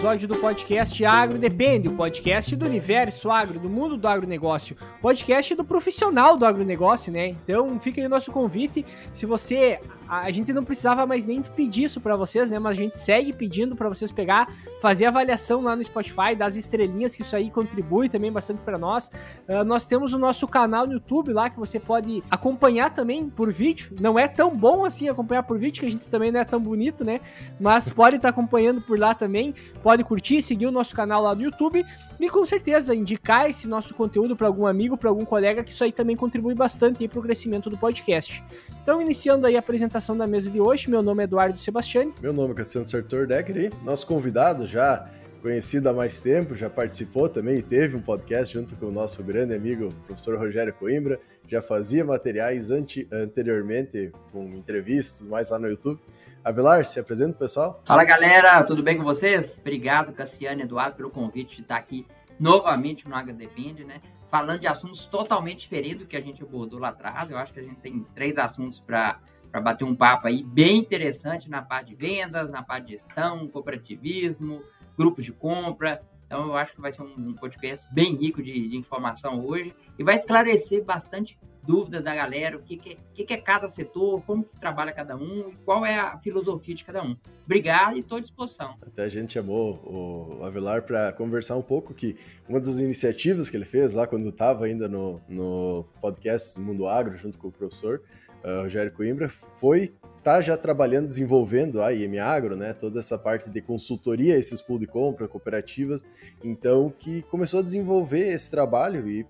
[0.00, 5.54] episódio do podcast Agro Depende, o podcast do universo agro, do mundo do agronegócio, podcast
[5.54, 7.36] do profissional do agronegócio, né?
[7.44, 8.82] Então fica aí o nosso convite.
[9.12, 9.78] Se você
[10.10, 12.58] a gente não precisava mais nem pedir isso para vocês, né?
[12.58, 17.14] Mas a gente segue pedindo para vocês pegar, fazer avaliação lá no Spotify, das estrelinhas,
[17.14, 19.12] que isso aí contribui também bastante para nós.
[19.48, 23.52] Uh, nós temos o nosso canal no YouTube lá, que você pode acompanhar também por
[23.52, 23.94] vídeo.
[24.00, 26.58] Não é tão bom assim acompanhar por vídeo, que a gente também não é tão
[26.58, 27.20] bonito, né?
[27.60, 29.54] Mas pode estar tá acompanhando por lá também.
[29.80, 31.86] Pode curtir, seguir o nosso canal lá no YouTube.
[32.20, 35.82] E com certeza indicar esse nosso conteúdo para algum amigo, para algum colega, que isso
[35.82, 38.44] aí também contribui bastante para o crescimento do podcast.
[38.82, 42.12] Então, iniciando aí a apresentação da mesa de hoje, meu nome é Eduardo Sebastiani.
[42.20, 45.08] Meu nome é Cassiano Sartor Decker e nosso convidado já
[45.40, 49.22] conhecido há mais tempo, já participou também e teve um podcast junto com o nosso
[49.24, 51.18] grande amigo, professor Rogério Coimbra,
[51.48, 55.98] já fazia materiais anteriormente com entrevistas mais lá no YouTube.
[56.42, 57.82] Avelar, se apresenta pessoal.
[57.84, 59.58] Fala galera, tudo bem com vocês?
[59.60, 62.06] Obrigado, Cassiano e Eduardo, pelo convite de estar aqui
[62.38, 64.00] novamente no Depende, né?
[64.30, 67.30] Falando de assuntos totalmente diferentes do que a gente abordou lá atrás.
[67.30, 69.20] Eu acho que a gente tem três assuntos para
[69.62, 74.62] bater um papo aí bem interessante na parte de vendas, na parte de gestão, cooperativismo,
[74.96, 76.00] grupos de compra.
[76.24, 80.02] Então eu acho que vai ser um podcast bem rico de, de informação hoje e
[80.02, 81.38] vai esclarecer bastante
[81.70, 85.16] dúvidas da galera, o que, que, que, que é cada setor, como que trabalha cada
[85.16, 87.16] um, qual é a filosofia de cada um.
[87.44, 88.74] Obrigado e estou à disposição.
[88.84, 92.16] Até a gente chamou o Avelar para conversar um pouco que
[92.48, 97.16] uma das iniciativas que ele fez lá quando estava ainda no, no podcast Mundo Agro,
[97.16, 98.02] junto com o professor
[98.44, 102.74] uh, Rogério Coimbra, foi tá já trabalhando, desenvolvendo a IM Agro, né?
[102.74, 106.06] Toda essa parte de consultoria, esses pool de compra, cooperativas.
[106.44, 109.24] Então, que começou a desenvolver esse trabalho e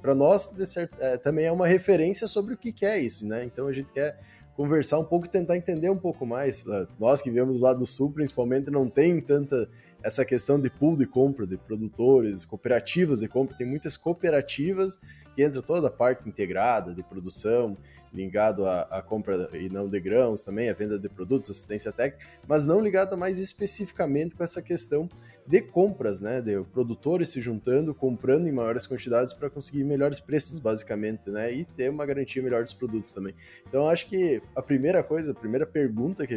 [0.00, 3.44] para nós certo, é, também é uma referência sobre o que, que é isso, né?
[3.44, 4.18] Então, a gente quer
[4.56, 6.66] conversar um pouco e tentar entender um pouco mais.
[6.68, 9.68] Ah, nós que viemos lá do Sul, principalmente, não tem tanta
[10.04, 13.56] essa questão de pool de compra, de produtores, cooperativas de compra.
[13.56, 15.00] Tem muitas cooperativas
[15.34, 17.74] que entra toda a parte integrada de produção,
[18.12, 22.24] ligado à, à, compra e não de grãos também, a venda de produtos, assistência técnica,
[22.46, 25.08] mas não ligado mais especificamente com essa questão
[25.46, 30.58] de compras, né, de produtores se juntando, comprando em maiores quantidades para conseguir melhores preços,
[30.58, 33.34] basicamente, né, e ter uma garantia melhor dos produtos também.
[33.68, 36.34] Então, acho que a primeira coisa, a primeira pergunta que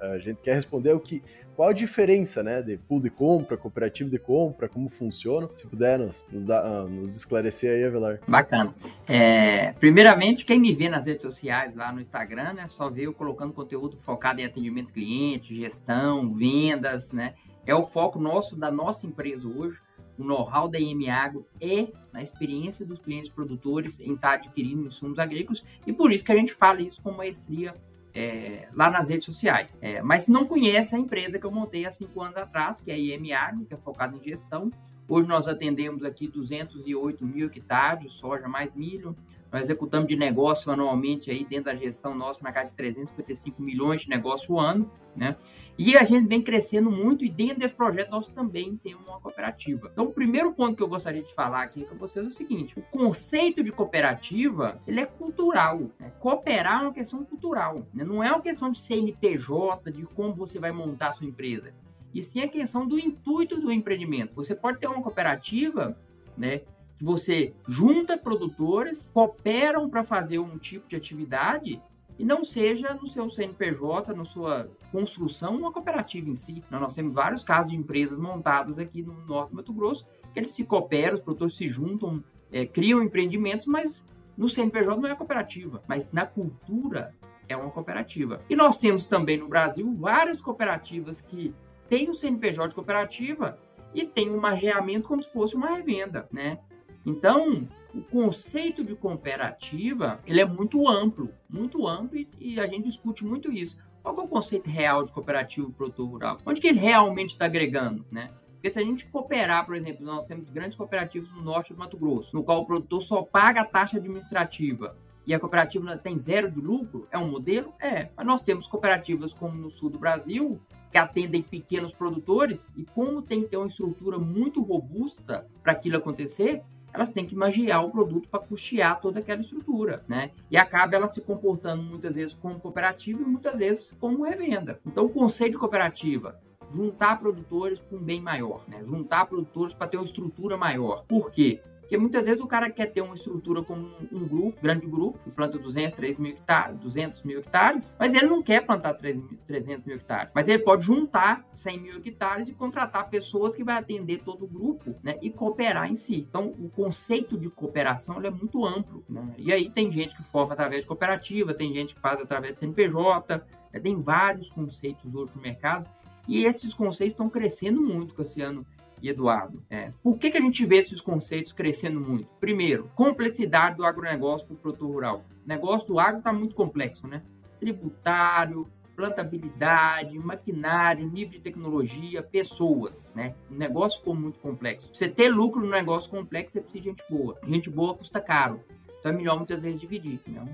[0.00, 1.22] a gente quer responder é o que,
[1.56, 5.50] qual a diferença, né, de pool de compra, cooperativo de compra, como funciona?
[5.56, 8.20] Se puder nos, nos, dar, ah, nos esclarecer aí, Avelar.
[8.28, 8.72] Bacana.
[9.08, 13.12] É, primeiramente, quem me vê nas redes sociais, lá no Instagram, né, só vê eu
[13.12, 17.34] colocando conteúdo focado em atendimento cliente, gestão, vendas, né,
[17.68, 19.78] é o foco nosso da nossa empresa hoje.
[20.18, 25.18] O know-how da IM Agro é na experiência dos clientes produtores em estar adquirindo insumos
[25.18, 27.74] agrícolas e por isso que a gente fala isso com maestria
[28.14, 29.78] é, lá nas redes sociais.
[29.82, 32.90] É, mas se não conhece a empresa que eu montei há cinco anos atrás, que
[32.90, 34.72] é a IM Agro, que é focada em gestão,
[35.08, 39.16] hoje nós atendemos aqui 208 mil hectares de soja mais milho,
[39.50, 44.02] nós executamos de negócio anualmente aí dentro da gestão nossa na casa de 355 milhões
[44.02, 45.36] de negócio ano, né?
[45.78, 49.88] E a gente vem crescendo muito e dentro desse projeto nós também temos uma cooperativa.
[49.92, 52.78] Então, o primeiro ponto que eu gostaria de falar aqui com vocês é o seguinte:
[52.78, 55.80] o conceito de cooperativa ele é cultural.
[55.98, 56.12] Né?
[56.18, 58.04] Cooperar é uma questão cultural, né?
[58.04, 61.72] não é uma questão de CNPJ, de como você vai montar a sua empresa.
[62.14, 64.34] E sim a questão do intuito do empreendimento.
[64.34, 65.96] Você pode ter uma cooperativa,
[66.36, 66.58] né?
[66.98, 71.80] Que você junta produtores, cooperam para fazer um tipo de atividade
[72.18, 76.64] e não seja no seu CNPJ, na sua construção, uma cooperativa em si.
[76.68, 80.50] Nós temos vários casos de empresas montadas aqui no Norte do Mato Grosso, que eles
[80.50, 84.04] se cooperam, os produtores se juntam, é, criam empreendimentos, mas
[84.36, 87.14] no CNPJ não é cooperativa, mas na cultura
[87.48, 88.40] é uma cooperativa.
[88.50, 91.54] E nós temos também no Brasil várias cooperativas que
[91.88, 93.58] têm o CNPJ de cooperativa
[93.94, 96.58] e tem um margeamento como se fosse uma revenda, né?
[97.04, 103.24] Então, o conceito de cooperativa ele é muito amplo, muito amplo e a gente discute
[103.24, 103.82] muito isso.
[104.02, 106.38] Qual é o conceito real de cooperativo produtor rural?
[106.44, 108.28] Onde que ele realmente está agregando, né?
[108.52, 111.96] Porque se a gente cooperar, por exemplo, nós temos grandes cooperativas no norte do Mato
[111.96, 114.96] Grosso, no qual o produtor só paga a taxa administrativa
[115.26, 117.72] e a cooperativa tem zero de lucro, é um modelo?
[117.78, 118.08] É.
[118.16, 123.22] Mas nós temos cooperativas como no sul do Brasil, que atendem pequenos produtores, e como
[123.22, 126.62] tem que ter uma estrutura muito robusta para aquilo acontecer,
[126.92, 130.30] elas têm que magiar o produto para custear toda aquela estrutura, né?
[130.50, 134.80] E acaba ela se comportando muitas vezes como cooperativa e muitas vezes como revenda.
[134.86, 136.40] Então, o conceito de cooperativa
[136.74, 138.82] juntar produtores com um bem maior, né?
[138.84, 141.04] Juntar produtores para ter uma estrutura maior.
[141.06, 141.60] Por quê?
[141.88, 145.30] Porque muitas vezes o cara quer ter uma estrutura como um grupo, grande grupo, que
[145.30, 149.96] planta 200, 3 mil hectares, 200 mil hectares, mas ele não quer plantar 300 mil
[149.96, 150.30] hectares.
[150.34, 154.46] Mas ele pode juntar 100 mil hectares e contratar pessoas que vai atender todo o
[154.46, 156.26] grupo né, e cooperar em si.
[156.28, 159.02] Então, o conceito de cooperação é muito amplo.
[159.08, 159.26] Né?
[159.38, 162.58] E aí tem gente que forma através de cooperativa, tem gente que faz através de
[162.58, 163.42] CNPJ,
[163.72, 163.80] né?
[163.80, 165.88] tem vários conceitos hoje no mercado.
[166.28, 168.66] E esses conceitos estão crescendo muito, Cassiano
[169.02, 169.62] e Eduardo.
[169.70, 172.28] É, por que, que a gente vê esses conceitos crescendo muito?
[172.40, 175.24] Primeiro, complexidade do agronegócio para o produtor rural.
[175.44, 177.22] O negócio do agro está muito complexo, né?
[177.60, 183.34] Tributário, plantabilidade, maquinário, nível de tecnologia, pessoas, né?
[183.50, 184.90] O negócio ficou muito complexo.
[184.92, 187.38] Você ter lucro no negócio complexo, você precisa de gente boa.
[187.46, 188.60] Gente boa custa caro.
[188.98, 190.44] Então é melhor muitas vezes dividir, né?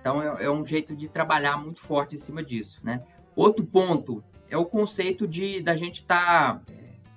[0.00, 3.02] Então é, é um jeito de trabalhar muito forte em cima disso, né?
[3.34, 6.72] Outro ponto é o conceito de da gente estar tá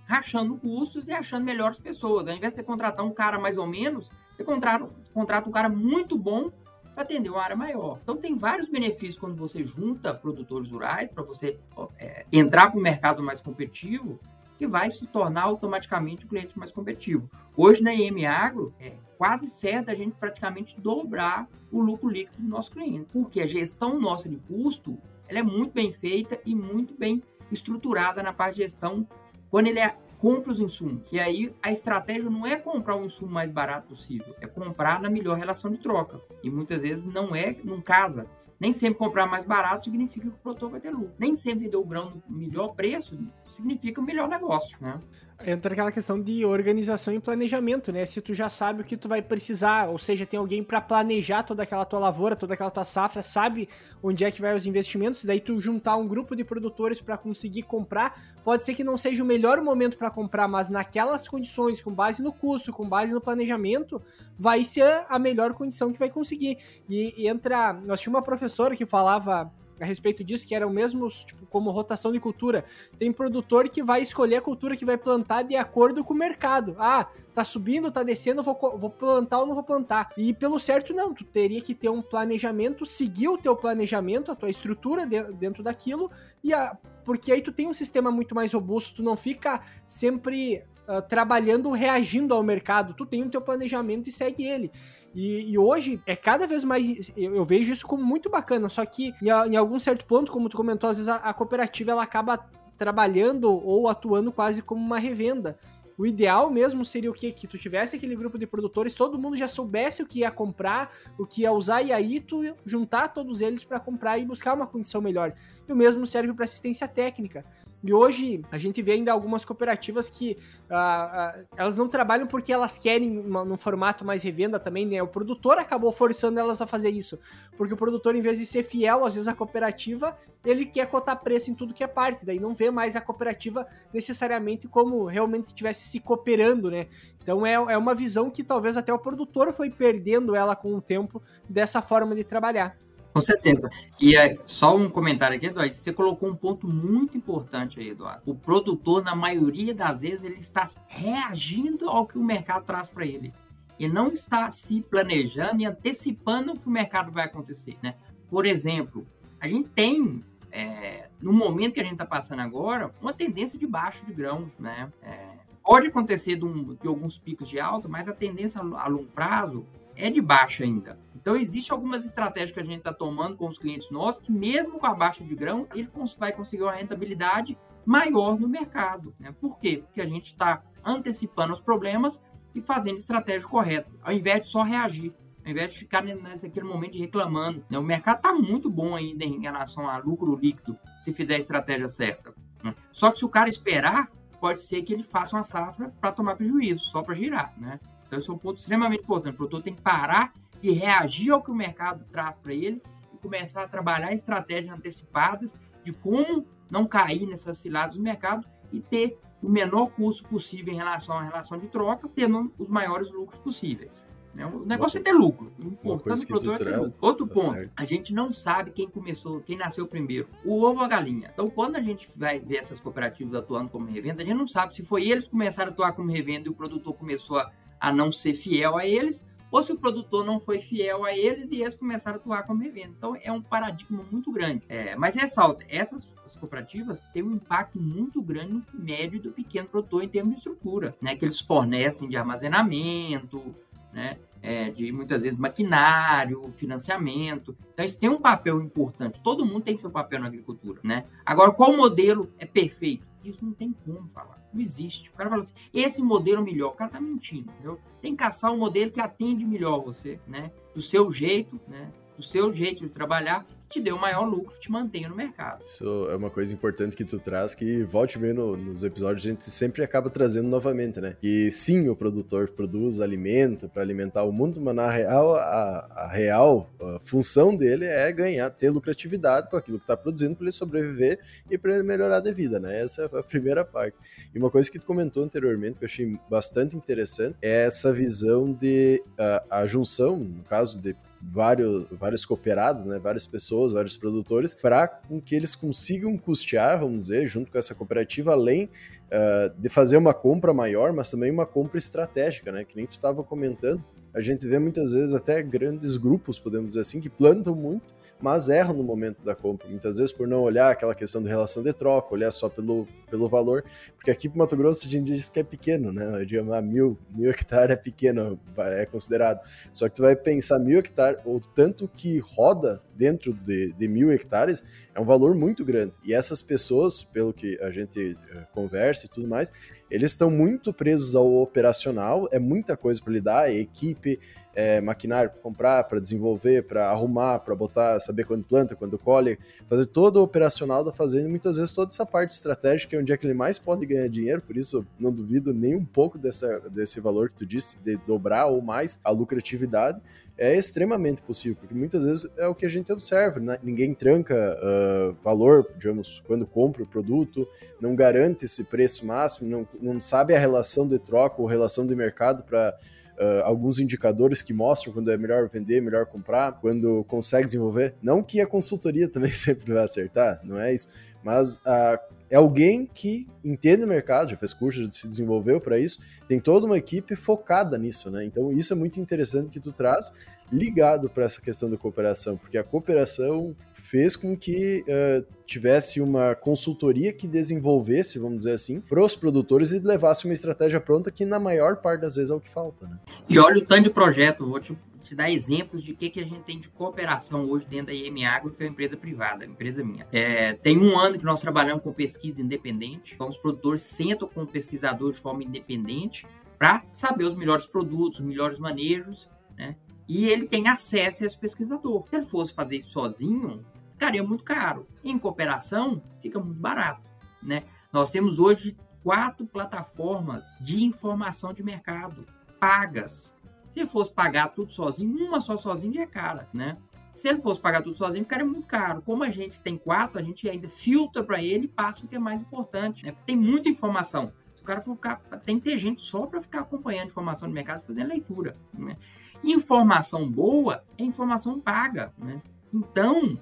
[0.10, 2.28] rachando custos e achando melhores pessoas.
[2.28, 5.70] Ao invés de você contratar um cara mais ou menos, você contrata, contrata um cara
[5.70, 6.52] muito bom
[6.96, 8.00] para atender uma área maior.
[8.02, 11.60] Então tem vários benefícios quando você junta produtores rurais para você
[12.00, 14.20] é, entrar para o mercado mais competitivo
[14.58, 17.30] que vai se tornar automaticamente o cliente mais competitivo.
[17.56, 22.50] Hoje na EM Agro é quase certo a gente praticamente dobrar o lucro líquido do
[22.50, 24.98] nosso cliente, porque a gestão nossa de custo
[25.28, 27.22] ela é muito bem feita e muito bem
[27.52, 29.08] estruturada na parte de gestão
[29.50, 31.12] quando ele é, compra os insumos.
[31.12, 35.10] E aí a estratégia não é comprar o insumo mais barato possível, é comprar na
[35.10, 36.20] melhor relação de troca.
[36.44, 38.28] E muitas vezes não é, não casa.
[38.60, 41.14] Nem sempre comprar mais barato significa que o produtor vai ter lucro.
[41.18, 43.18] Nem sempre vender o grão no melhor preço
[43.60, 45.00] significa o melhor negócio, né?
[45.46, 48.06] entra aquela questão de organização e planejamento, né?
[48.06, 51.44] Se tu já sabe o que tu vai precisar, ou seja, tem alguém para planejar
[51.44, 53.70] toda aquela tua lavoura, toda aquela tua safra, sabe
[54.04, 57.64] onde é que vai os investimentos, daí tu juntar um grupo de produtores para conseguir
[57.64, 61.94] comprar, pode ser que não seja o melhor momento para comprar, mas naquelas condições, com
[61.94, 64.02] base no custo, com base no planejamento,
[64.38, 66.58] vai ser a melhor condição que vai conseguir.
[66.90, 71.24] E, e entra, nós tínhamos uma professora que falava a respeito disso, que eram mesmos,
[71.24, 72.66] tipo, como rotação de cultura.
[72.98, 76.76] Tem produtor que vai escolher a cultura que vai plantar de acordo com o mercado.
[76.78, 80.12] Ah, tá subindo, tá descendo, vou, vou plantar ou não vou plantar.
[80.18, 81.14] E pelo certo, não.
[81.14, 86.12] Tu teria que ter um planejamento, seguir o teu planejamento, a tua estrutura dentro daquilo,
[86.44, 90.64] e a, porque aí tu tem um sistema muito mais robusto, tu não fica sempre
[90.88, 92.94] uh, trabalhando, reagindo ao mercado.
[92.94, 94.72] Tu tem o teu planejamento e segue ele.
[95.14, 97.12] E, e, hoje é cada vez mais.
[97.18, 98.70] Eu, eu, vejo isso como muito bacana.
[98.70, 101.92] Só que em, em, algum certo ponto, como tu comentou, às vezes a, a cooperativa
[101.92, 102.38] ela acaba
[102.78, 105.58] trabalhando ou atuando quase como uma revenda.
[106.00, 107.30] O ideal mesmo seria o quê?
[107.30, 110.94] Que tu tivesse aquele grupo de produtores, todo mundo já soubesse o que ia comprar,
[111.18, 114.66] o que ia usar, e aí tu juntar todos eles para comprar e buscar uma
[114.66, 115.34] condição melhor.
[115.68, 117.44] E o mesmo serve para assistência técnica.
[117.82, 120.38] E hoje a gente vê ainda algumas cooperativas que
[120.70, 125.02] uh, uh, elas não trabalham porque elas querem num formato mais revenda também, né?
[125.02, 127.18] O produtor acabou forçando elas a fazer isso.
[127.58, 131.22] Porque o produtor, em vez de ser fiel, às vezes, à cooperativa, ele quer cotar
[131.22, 132.26] preço em tudo que é parte.
[132.26, 136.88] Daí não vê mais a cooperativa necessariamente como realmente estivesse se cooperando, né?
[137.22, 140.82] Então é, é uma visão que talvez até o produtor foi perdendo ela com o
[140.82, 142.78] tempo dessa forma de trabalhar.
[143.20, 143.70] Com certeza.
[144.00, 145.76] E é, só um comentário aqui, Eduardo.
[145.76, 148.22] Você colocou um ponto muito importante aí, Eduardo.
[148.26, 153.06] O produtor, na maioria das vezes, ele está reagindo ao que o mercado traz para
[153.06, 153.34] ele.
[153.78, 157.96] E não está se planejando e antecipando o que o mercado vai acontecer, né?
[158.30, 159.06] Por exemplo,
[159.40, 163.66] a gente tem, é, no momento que a gente está passando agora, uma tendência de
[163.66, 164.92] baixa de grãos, né?
[165.02, 165.30] É,
[165.64, 169.66] pode acontecer de, um, de, alguns picos de alta, mas a tendência a longo prazo
[170.00, 170.98] é de baixa ainda.
[171.16, 174.80] Então, existem algumas estratégias que a gente está tomando com os clientes nossos, que mesmo
[174.80, 179.14] com a baixa de grão, ele vai conseguir uma rentabilidade maior no mercado.
[179.20, 179.34] Né?
[179.40, 179.84] Por quê?
[179.86, 182.20] Porque a gente está antecipando os problemas
[182.56, 185.14] e fazendo estratégias corretas, ao invés de só reagir,
[185.44, 187.64] ao invés de ficar nesse aquele momento reclamando.
[187.70, 187.78] Né?
[187.78, 191.90] O mercado está muito bom ainda em relação a lucro líquido, se fizer a estratégia
[191.90, 192.34] certa.
[192.64, 192.74] Né?
[192.92, 196.36] Só que se o cara esperar, pode ser que ele faça uma safra para tomar
[196.36, 197.54] prejuízo, só para girar.
[197.58, 197.80] Né?
[198.10, 199.36] Então, esse é um ponto extremamente importante.
[199.36, 202.82] O produtor tem que parar e reagir ao que o mercado traz para ele
[203.14, 205.52] e começar a trabalhar estratégias antecipadas
[205.86, 210.78] de como não cair nessas ciladas do mercado e ter o menor custo possível em
[210.78, 213.92] relação à relação de troca, tendo os maiores lucros possíveis.
[214.36, 214.46] Né?
[214.46, 215.52] O negócio é ter lucro.
[215.64, 216.94] O importante produtor é ter lucro.
[217.00, 217.72] Outro tá ponto, certo.
[217.76, 221.30] a gente não sabe quem começou, quem nasceu primeiro, o ovo ou a galinha.
[221.32, 224.76] Então, quando a gente vai ver essas cooperativas atuando como revenda, a gente não sabe
[224.76, 227.92] se foi eles que começaram a atuar como revenda e o produtor começou a a
[227.92, 231.62] não ser fiel a eles, ou se o produtor não foi fiel a eles e
[231.62, 232.94] eles começaram a atuar como revenda.
[232.98, 234.64] Então é um paradigma muito grande.
[234.70, 236.06] É, mas ressalta, essas
[236.40, 240.38] cooperativas têm um impacto muito grande no médio e do pequeno produtor em termos de
[240.38, 241.16] estrutura, né?
[241.16, 243.56] Que eles fornecem de armazenamento,
[243.92, 244.18] né?
[244.42, 247.58] É, de muitas vezes maquinário, financiamento.
[247.74, 249.20] Então, isso tem um papel importante.
[249.22, 251.04] Todo mundo tem seu papel na agricultura, né?
[251.26, 253.06] Agora, qual modelo é perfeito?
[253.24, 254.42] Isso não tem como falar.
[254.54, 255.10] Não existe.
[255.10, 256.70] O cara fala assim, esse modelo melhor.
[256.70, 257.80] O cara tá mentindo, entendeu?
[258.02, 260.52] Tem que caçar um modelo que atende melhor você, né?
[260.74, 261.92] Do seu jeito, né?
[262.20, 265.64] Do seu jeito de trabalhar te dê o maior lucro, te mantenha no mercado.
[265.64, 269.30] Isso é uma coisa importante que tu traz, que volte bem no, nos episódios, a
[269.30, 271.16] gente sempre acaba trazendo novamente, né?
[271.22, 276.08] E sim, o produtor produz alimento para alimentar o mundo, mas na real, a, a
[276.08, 280.52] real a função dele é ganhar, ter lucratividade com aquilo que está produzindo para ele
[280.52, 282.82] sobreviver e para ele melhorar de vida, né?
[282.82, 283.96] Essa é a primeira parte.
[284.36, 288.52] E uma coisa que tu comentou anteriormente, que eu achei bastante interessante, é essa visão
[288.52, 294.56] de a, a junção, no caso de vários, vários cooperados, né, várias pessoas, vários produtores,
[294.56, 294.88] para
[295.26, 300.14] que eles consigam custear, vamos dizer, junto com essa cooperativa, além uh, de fazer uma
[300.14, 303.84] compra maior, mas também uma compra estratégica, né, que nem tu estava comentando.
[304.14, 308.50] A gente vê muitas vezes até grandes grupos, podemos dizer assim, que plantam muito mas
[308.50, 311.72] erram no momento da compra, muitas vezes por não olhar aquela questão de relação de
[311.74, 313.64] troca, olhar só pelo, pelo valor,
[313.96, 316.24] porque aqui para Mato Grosso a gente diz que é pequeno, né?
[316.26, 319.40] Digamos, ah, mil, mil hectares é pequeno, é considerado.
[319.74, 324.12] Só que tu vai pensar mil hectares, ou tanto que roda dentro de, de mil
[324.12, 325.94] hectares, é um valor muito grande.
[326.04, 329.54] E essas pessoas, pelo que a gente eh, conversa e tudo mais,
[329.90, 334.20] eles estão muito presos ao operacional, é muita coisa para lidar, é equipe,
[334.56, 339.38] é, maquinário para comprar, para desenvolver, para arrumar, para botar, saber quando planta, quando colhe,
[339.68, 343.14] fazer todo o operacional da fazenda e muitas vezes toda essa parte estratégica é onde
[343.14, 346.60] é que ele mais pode ganhar dinheiro, por isso não duvido nem um pouco dessa,
[346.70, 350.02] desse valor que tu disse, de dobrar ou mais a lucratividade,
[350.40, 353.60] é extremamente possível, porque muitas vezes é o que a gente observa, né?
[353.62, 357.46] ninguém tranca uh, valor, digamos, quando compra o produto,
[357.80, 361.94] não garante esse preço máximo, não, não sabe a relação de troca ou relação de
[361.94, 362.74] mercado para
[363.20, 367.96] uh, alguns indicadores que mostram quando é melhor vender, melhor comprar, quando consegue desenvolver.
[368.02, 370.90] Não que a consultoria também sempre vai acertar, não é isso,
[371.24, 372.00] mas uh,
[372.30, 376.40] é alguém que entende o mercado, já fez curso, já se desenvolveu para isso, tem
[376.40, 378.24] toda uma equipe focada nisso, né?
[378.24, 380.14] Então isso é muito interessante que tu traz
[380.52, 383.56] ligado para essa questão da cooperação, porque a cooperação
[383.90, 389.72] fez com que uh, tivesse uma consultoria que desenvolvesse, vamos dizer assim, para os produtores
[389.72, 392.86] e levasse uma estratégia pronta que na maior parte das vezes é o que falta.
[392.86, 393.00] Né?
[393.28, 396.24] E olha o tanto de projeto, vou te, te dar exemplos de que, que a
[396.24, 399.84] gente tem de cooperação hoje dentro da IM Agro, que é uma empresa privada, empresa
[399.84, 400.06] minha.
[400.12, 404.44] É, tem um ano que nós trabalhamos com pesquisa independente, então os produtores sentam com
[404.44, 406.28] o pesquisador de forma independente
[406.60, 409.28] para saber os melhores produtos, os melhores manejos,
[409.58, 409.76] né?
[410.08, 412.04] E ele tem acesso a esse pesquisador.
[412.10, 413.64] Se ele fosse fazer isso sozinho,
[414.00, 414.88] ficaria muito caro.
[415.04, 417.02] Em cooperação, fica muito barato.
[417.44, 417.64] Né?
[417.92, 422.26] Nós temos hoje quatro plataformas de informação de mercado
[422.60, 423.38] pagas.
[423.74, 426.78] Se ele fosse pagar tudo sozinho, uma só sozinho já é cara, né?
[427.14, 429.02] Se ele fosse pagar tudo sozinho, ficaria muito caro.
[429.02, 432.16] Como a gente tem quatro, a gente ainda filtra para ele e passa o que
[432.16, 433.14] é mais importante, né?
[433.26, 434.32] Tem muita informação.
[434.56, 437.54] Se o cara for ficar, tem que ter gente só para ficar acompanhando informação de
[437.54, 438.96] mercado, fazendo leitura, né?
[439.44, 442.42] Informação boa é informação paga, né?
[442.74, 443.38] Então,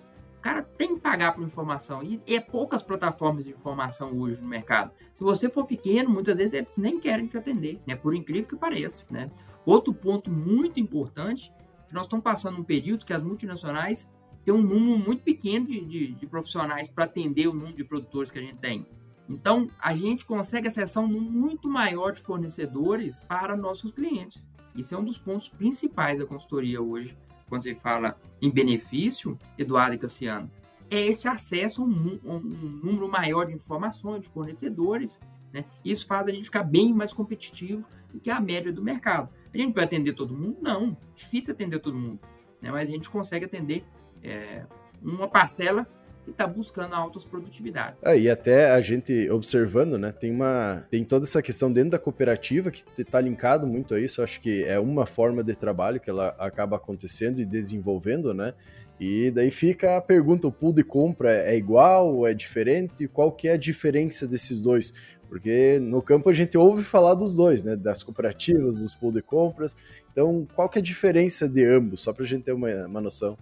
[0.47, 2.01] cara tem que pagar por informação.
[2.01, 4.93] E é poucas plataformas de informação hoje no mercado.
[5.13, 7.97] Se você for pequeno, muitas vezes eles nem querem te atender, né?
[7.97, 9.29] Por incrível que pareça, né?
[9.65, 11.51] Outro ponto muito importante,
[11.89, 14.09] que nós estamos passando um período que as multinacionais
[14.45, 18.31] têm um número muito pequeno de, de, de profissionais para atender o número de produtores
[18.31, 18.87] que a gente tem.
[19.27, 24.47] Então, a gente consegue acessar um número muito maior de fornecedores para nossos clientes.
[24.73, 29.95] Isso é um dos pontos principais da consultoria hoje, quando você fala em benefício, Eduardo
[29.95, 30.49] e Cassiano,
[30.89, 35.19] é esse acesso a um, um, número maior de informações, de fornecedores.
[35.51, 35.65] Né?
[35.83, 39.29] Isso faz a gente ficar bem mais competitivo do que a média do mercado.
[39.53, 40.57] A gente vai atender todo mundo?
[40.61, 42.19] Não, difícil atender todo mundo.
[42.61, 42.71] Né?
[42.71, 43.83] Mas a gente consegue atender
[44.23, 44.65] é,
[45.01, 45.87] uma parcela
[46.27, 47.97] e está buscando altas produtividades.
[48.03, 51.99] Ah, e até a gente observando, né, tem uma tem toda essa questão dentro da
[51.99, 56.09] cooperativa que está linkado muito a isso, acho que é uma forma de trabalho que
[56.09, 58.53] ela acaba acontecendo e desenvolvendo, né?
[58.99, 63.07] E daí fica a pergunta, o pool de compra é igual, é diferente?
[63.07, 64.91] Qual que é a diferença desses dois?
[65.29, 67.75] Porque no campo a gente ouve falar dos dois, né?
[67.75, 69.75] Das cooperativas, dos pool de compras.
[70.11, 72.01] Então, qual que é a diferença de ambos?
[72.01, 73.37] Só para a gente ter uma, uma noção.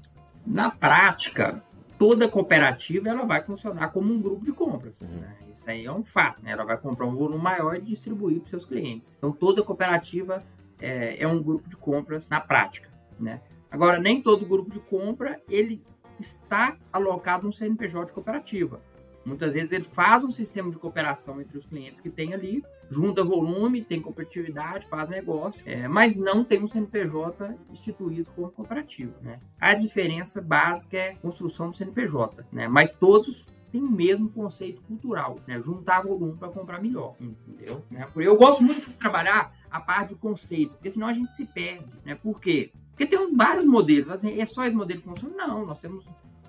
[0.45, 1.63] Na prática,
[1.97, 4.99] toda cooperativa ela vai funcionar como um grupo de compras.
[5.01, 5.07] Uhum.
[5.07, 5.35] Né?
[5.53, 6.41] Isso aí é um fato.
[6.43, 6.51] Né?
[6.51, 9.15] Ela vai comprar um volume maior e distribuir para seus clientes.
[9.17, 10.43] Então, toda cooperativa
[10.79, 12.89] é, é, um grupo de compras na prática.
[13.19, 13.41] Né?
[13.71, 15.81] Agora, nem todo grupo de compra ele
[16.19, 18.79] está alocado no CNPJ de cooperativa.
[19.25, 23.23] Muitas vezes ele faz um sistema de cooperação entre os clientes que tem ali, junta
[23.23, 29.13] volume, tem competitividade, faz negócio, é, mas não tem um CNPJ instituído como cooperativo.
[29.21, 29.39] Né?
[29.59, 32.67] A diferença básica é a construção do CNPJ, né?
[32.67, 35.59] mas todos têm o mesmo conceito cultural, né?
[35.59, 37.83] juntar volume para comprar melhor, entendeu?
[37.89, 38.07] Né?
[38.15, 41.91] Eu gosto muito de trabalhar a parte do conceito, porque senão a gente se perde.
[42.05, 42.13] Né?
[42.13, 42.71] Por quê?
[42.91, 44.23] Porque tem vários modelos.
[44.23, 45.35] É só esse modelo que funciona?
[45.35, 46.05] Não, nós temos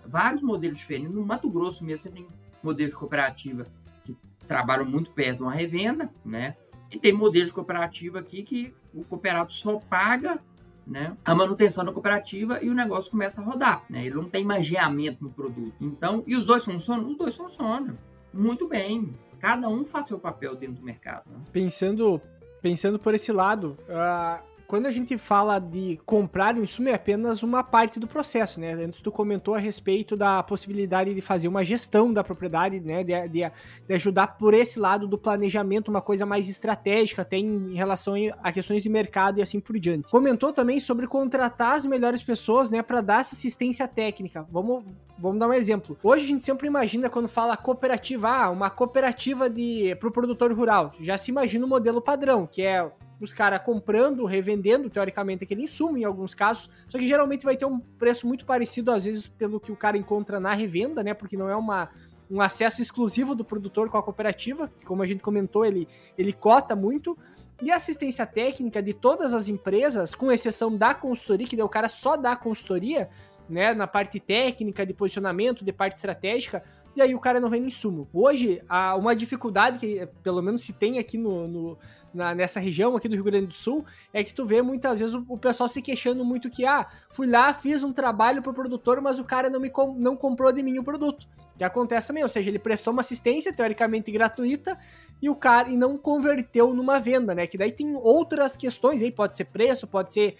[0.07, 1.13] vários modelos diferentes.
[1.13, 2.27] No Mato Grosso mesmo, você tem
[2.67, 3.67] modelos de cooperativa
[4.05, 6.57] que trabalham muito perto de uma revenda, né?
[6.91, 10.39] E tem modelos de cooperativa aqui que o cooperado só paga
[10.87, 13.85] né, a manutenção da cooperativa e o negócio começa a rodar.
[13.91, 14.07] Né?
[14.07, 15.75] Ele não tem magiamento no produto.
[15.81, 17.09] Então, e os dois funcionam?
[17.09, 17.99] Os dois funcionam
[18.33, 19.13] muito bem.
[19.41, 21.25] Cada um faz seu papel dentro do mercado.
[21.29, 21.39] Né?
[21.53, 22.21] Pensando,
[22.63, 27.43] pensando por esse lado, uh, quando a gente fala de comprar um insumo, é apenas
[27.43, 28.73] uma parte do processo, né?
[28.73, 33.05] Antes tu comentou a respeito da possibilidade de fazer uma gestão da propriedade, né?
[33.05, 33.51] De, de,
[33.87, 38.53] de ajudar por esse lado do planejamento, uma coisa mais estratégica, até em relação a
[38.53, 40.11] questões de mercado e assim por diante.
[40.11, 42.83] Comentou também sobre contratar as melhores pessoas, né?
[42.83, 44.47] Para dar essa assistência técnica.
[44.51, 44.85] Vamos,
[45.19, 45.97] vamos dar um exemplo.
[46.03, 50.53] Hoje a gente sempre imagina quando fala cooperativa, ah, uma cooperativa de para o produtor
[50.53, 50.93] rural.
[51.01, 55.97] Já se imagina o modelo padrão, que é os caras comprando, revendendo, teoricamente, aquele insumo
[55.97, 59.59] em alguns casos, só que geralmente vai ter um preço muito parecido, às vezes, pelo
[59.59, 61.15] que o cara encontra na revenda, né?
[61.15, 61.89] Porque não é uma,
[62.31, 66.77] um acesso exclusivo do produtor com a cooperativa, como a gente comentou, ele, ele cota
[66.77, 67.17] muito.
[67.63, 71.89] E a assistência técnica de todas as empresas, com exceção da consultoria, que o cara
[71.89, 73.09] só dá consultoria,
[73.49, 76.63] né, na parte técnica, de posicionamento, de parte estratégica,
[76.97, 78.09] e aí o cara não vem insumo.
[78.13, 81.79] Hoje, há uma dificuldade que pelo menos se tem aqui no, no
[82.17, 85.15] na, nessa região aqui do Rio Grande do Sul, é que tu vê muitas vezes
[85.15, 89.01] o, o, pessoal se queixando muito que, ah, fui lá, fiz um trabalho pro produtor,
[89.03, 91.29] mas o cara não me com, não comprou de mim o produto.
[91.57, 94.79] Que acontece também, ou seja, ele prestou uma assistência teoricamente gratuita
[95.21, 97.47] e o cara e não converteu numa venda, né?
[97.47, 100.37] Que daí tem outras questões aí, pode ser preço, pode ser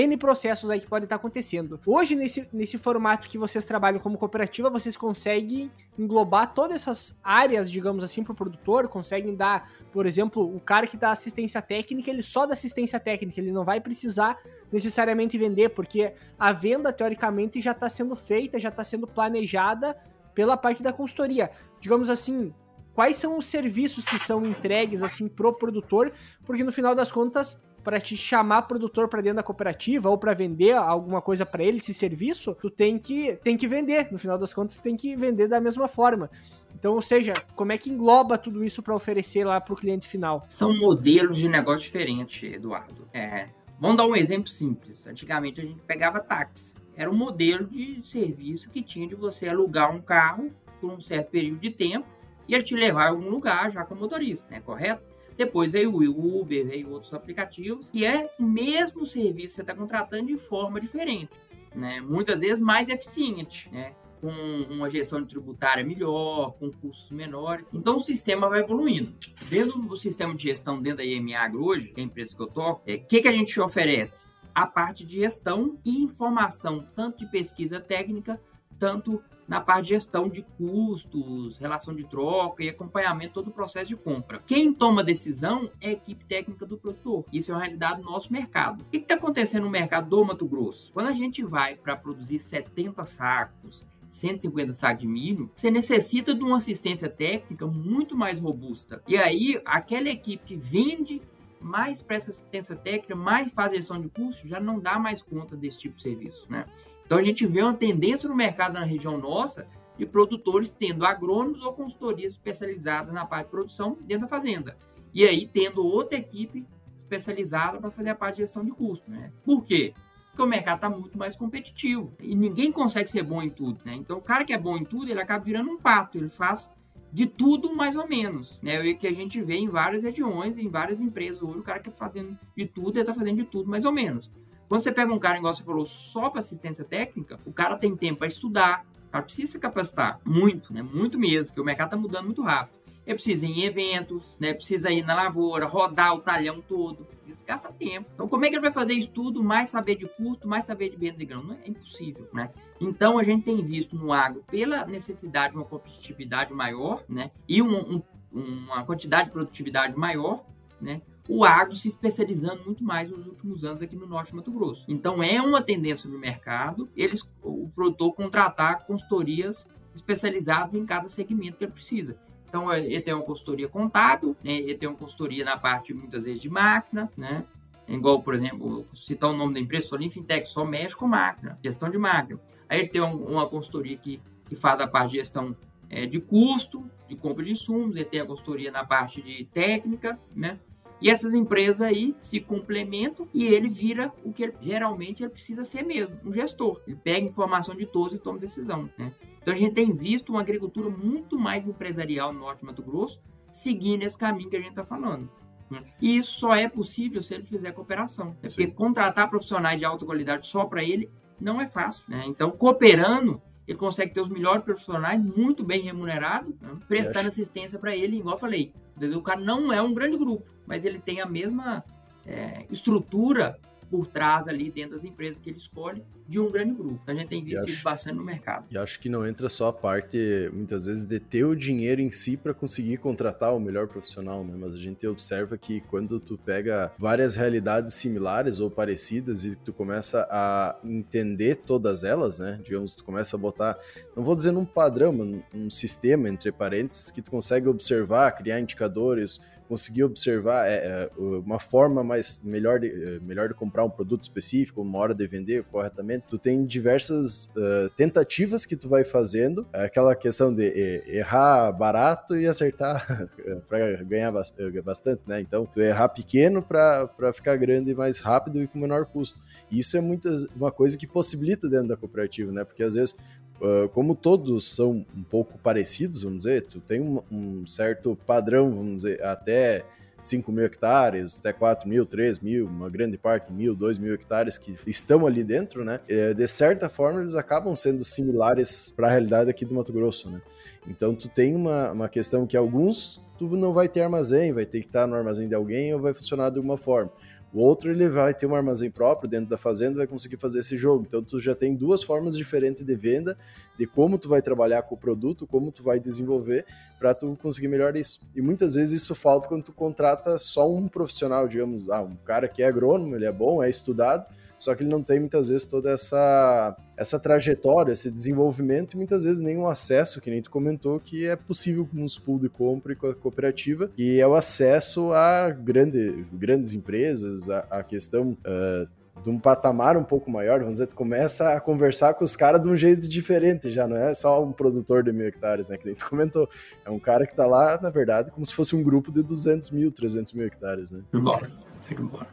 [0.00, 1.80] N processos aí que podem estar acontecendo.
[1.86, 7.70] Hoje, nesse, nesse formato que vocês trabalham como cooperativa, vocês conseguem englobar todas essas áreas,
[7.70, 12.10] digamos assim, para o produtor, conseguem dar, por exemplo, o cara que dá assistência técnica,
[12.10, 14.38] ele só dá assistência técnica, ele não vai precisar
[14.72, 19.96] necessariamente vender, porque a venda, teoricamente, já está sendo feita, já está sendo planejada
[20.34, 21.50] pela parte da consultoria.
[21.80, 22.54] Digamos assim,
[22.94, 26.12] quais são os serviços que são entregues assim pro produtor,
[26.44, 30.34] porque no final das contas para te chamar produtor para dentro da cooperativa ou para
[30.34, 34.10] vender alguma coisa para ele, esse serviço, tu tem que tem que vender.
[34.10, 36.30] No final das contas, tem que vender da mesma forma.
[36.74, 40.08] Então, ou seja, como é que engloba tudo isso para oferecer lá para o cliente
[40.08, 40.44] final?
[40.48, 43.08] São modelos de negócio diferentes, Eduardo.
[43.12, 45.06] É, vamos dar um exemplo simples.
[45.06, 46.74] Antigamente a gente pegava táxi.
[46.96, 51.30] Era um modelo de serviço que tinha de você alugar um carro por um certo
[51.30, 52.06] período de tempo
[52.48, 54.60] e ele te levar a algum lugar já com motorista, né?
[54.60, 55.11] Correto?
[55.36, 59.74] Depois veio o Uber, veio outros aplicativos, e é o mesmo serviço que você está
[59.74, 61.32] contratando de forma diferente,
[61.74, 62.00] né?
[62.00, 63.94] Muitas vezes mais eficiente, né?
[64.22, 64.30] com
[64.72, 67.66] uma gestão tributária melhor, com custos menores.
[67.74, 69.12] Então o sistema vai evoluindo.
[69.50, 72.46] Dentro do sistema de gestão, dentro da IMA hoje, que é a empresa que eu
[72.46, 74.28] toco, o é, que, que a gente oferece?
[74.54, 78.40] A parte de gestão e informação, tanto de pesquisa técnica,
[78.78, 79.20] tanto
[79.52, 83.96] na parte de gestão de custos, relação de troca e acompanhamento todo o processo de
[83.96, 84.38] compra.
[84.46, 87.26] Quem toma decisão é a equipe técnica do produtor.
[87.30, 88.80] Isso é uma realidade do nosso mercado.
[88.80, 90.90] O que está acontecendo no mercado do Mato Grosso?
[90.94, 96.42] Quando a gente vai para produzir 70 sacos, 150 sacos de milho, você necessita de
[96.42, 99.02] uma assistência técnica muito mais robusta.
[99.06, 101.20] E aí, aquela equipe que vende
[101.60, 105.54] mais para essa assistência técnica, mais faz gestão de custo, já não dá mais conta
[105.54, 106.64] desse tipo de serviço, né?
[107.12, 111.60] Então a gente vê uma tendência no mercado na região nossa de produtores tendo agrônomos
[111.60, 114.78] ou consultorias especializadas na parte de produção dentro da fazenda.
[115.12, 116.66] E aí tendo outra equipe
[116.98, 119.10] especializada para fazer a parte de gestão de custo.
[119.10, 119.30] Né?
[119.44, 119.92] Por quê?
[120.28, 123.78] Porque o mercado está muito mais competitivo e ninguém consegue ser bom em tudo.
[123.84, 123.94] Né?
[123.94, 126.72] Então o cara que é bom em tudo, ele acaba virando um pato, ele faz
[127.12, 128.80] de tudo mais ou menos, né?
[128.80, 131.90] O que a gente vê em várias regiões, em várias empresas hoje, o cara que
[131.90, 134.30] está fazendo de tudo, ele está fazendo de tudo mais ou menos.
[134.72, 137.94] Quando você pega um cara, igual você falou, só para assistência técnica, o cara tem
[137.94, 140.80] tempo para estudar, o cara precisa se capacitar muito, né?
[140.80, 142.78] Muito mesmo, porque o mercado está mudando muito rápido.
[143.06, 144.54] Ele precisa ir em eventos, né?
[144.54, 147.06] Precisa ir na lavoura, rodar o talhão todo.
[147.26, 148.08] Isso gasta tempo.
[148.14, 149.44] Então, como é que ele vai fazer isso tudo?
[149.44, 151.42] Mais saber de custo, mais saber de venda de grão?
[151.42, 152.50] Não é impossível, né?
[152.80, 157.30] Então, a gente tem visto no agro, pela necessidade de uma competitividade maior, né?
[157.46, 160.42] E um, um, uma quantidade de produtividade maior,
[160.80, 161.02] né?
[161.28, 164.84] O agro se especializando muito mais nos últimos anos aqui no norte de Mato Grosso.
[164.88, 171.58] Então é uma tendência no mercado eles o produtor contratar consultorias especializados em cada segmento
[171.58, 172.16] que ele precisa.
[172.52, 174.52] Então, é, ele tem uma consultoria contábil, né?
[174.52, 177.44] ele tem uma consultoria na parte, muitas vezes, de máquina, né?
[177.88, 181.90] Igual, por exemplo, citar o nome da empresa, Solim Fintech, só mexe com máquina, gestão
[181.90, 182.38] de máquina.
[182.68, 185.56] Aí ele tem uma consultoria que, que faz a parte de gestão
[185.88, 190.18] é, de custo, de compra de insumos, ele tem a consultoria na parte de técnica,
[190.34, 190.58] né?
[191.02, 195.64] E essas empresas aí se complementam e ele vira o que ele, geralmente ele precisa
[195.64, 196.80] ser mesmo, um gestor.
[196.86, 198.88] Ele pega informação de todos e toma decisão.
[198.96, 199.12] Né?
[199.42, 203.20] Então a gente tem visto uma agricultura muito mais empresarial no Norte de Mato Grosso,
[203.50, 205.28] seguindo esse caminho que a gente está falando.
[205.68, 205.82] Né?
[206.00, 208.28] E isso só é possível se ele fizer cooperação.
[208.28, 208.36] Né?
[208.42, 211.10] Porque contratar profissionais de alta qualidade só para ele
[211.40, 212.04] não é fácil.
[212.08, 212.22] Né?
[212.28, 216.76] Então, cooperando, ele consegue ter os melhores profissionais, muito bem remunerados, né?
[216.88, 218.72] prestando assistência para ele, igual eu falei.
[219.16, 221.84] O cara não é um grande grupo, mas ele tem a mesma
[222.26, 223.58] é, estrutura
[223.92, 226.98] por trás ali dentro das empresas que ele escolhe de um grande grupo.
[227.06, 228.64] A gente tem visto acho, isso bastante no mercado.
[228.70, 232.10] E acho que não entra só a parte, muitas vezes, de ter o dinheiro em
[232.10, 234.54] si para conseguir contratar o melhor profissional, né?
[234.58, 239.74] Mas a gente observa que quando tu pega várias realidades similares ou parecidas e tu
[239.74, 242.58] começa a entender todas elas, né?
[242.64, 243.78] Digamos, tu começa a botar,
[244.16, 248.58] não vou dizer num padrão, mas num sistema, entre parênteses, que tu consegue observar, criar
[248.58, 249.38] indicadores,
[249.72, 254.22] conseguir observar é, é, uma forma mais melhor de, é, melhor de comprar um produto
[254.22, 256.26] específico, uma hora de vender corretamente.
[256.28, 262.46] Tu tem diversas uh, tentativas que tu vai fazendo, aquela questão de errar barato e
[262.46, 263.06] acertar
[263.66, 265.40] para ganhar bastante, né?
[265.40, 269.40] Então, tu errar pequeno para ficar grande mais rápido e com menor custo.
[269.70, 272.62] Isso é muitas, uma coisa que possibilita dentro da cooperativa, né?
[272.62, 273.16] Porque às vezes
[273.62, 278.74] Uh, como todos são um pouco parecidos, vamos dizer, tu tem um, um, certo padrão,
[278.74, 279.84] vamos dizer, até
[280.20, 284.58] 5 mil hectares, até 4 mil, 3 mil, uma grande parte, mil, 2 mil hectares
[284.58, 286.00] que estão ali dentro, né?
[286.08, 290.28] É, de certa forma, eles acabam sendo similares para a realidade aqui do Mato Grosso,
[290.28, 290.42] né?
[290.88, 294.80] Então, tu tem uma, uma questão que alguns tu não vai ter armazém, vai ter
[294.80, 297.12] que estar no armazém de alguém ou vai funcionar de alguma forma.
[297.52, 300.74] O outro ele vai ter um armazém próprio dentro da fazenda, vai conseguir fazer esse
[300.76, 301.04] jogo.
[301.06, 303.36] Então tu já tem duas formas diferentes de venda,
[303.78, 306.64] de como tu vai trabalhar com o produto, como tu vai desenvolver
[306.98, 308.22] para tu conseguir melhor isso.
[308.34, 312.48] E muitas vezes isso falta quando tu contrata só um profissional, digamos, ah, um cara
[312.48, 314.24] que é agrônomo, ele é bom, é estudado,
[314.62, 319.24] só que ele não tem muitas vezes toda essa, essa trajetória, esse desenvolvimento e muitas
[319.24, 322.92] vezes nenhum acesso, que nem tu comentou, que é possível com os pool de compra
[322.92, 328.38] e com a cooperativa, que é o acesso a grande, grandes empresas, a, a questão.
[328.46, 332.34] Uh, de um patamar um pouco maior, vamos dizer, tu começa a conversar com os
[332.34, 335.76] caras de um jeito diferente já, não é só um produtor de mil hectares, né,
[335.76, 336.48] que nem tu comentou,
[336.84, 339.70] é um cara que tá lá, na verdade, como se fosse um grupo de 200
[339.70, 341.02] mil, 300 mil hectares, né.
[341.12, 341.48] Embora,
[341.90, 342.26] embora.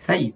[0.00, 0.34] Isso aí.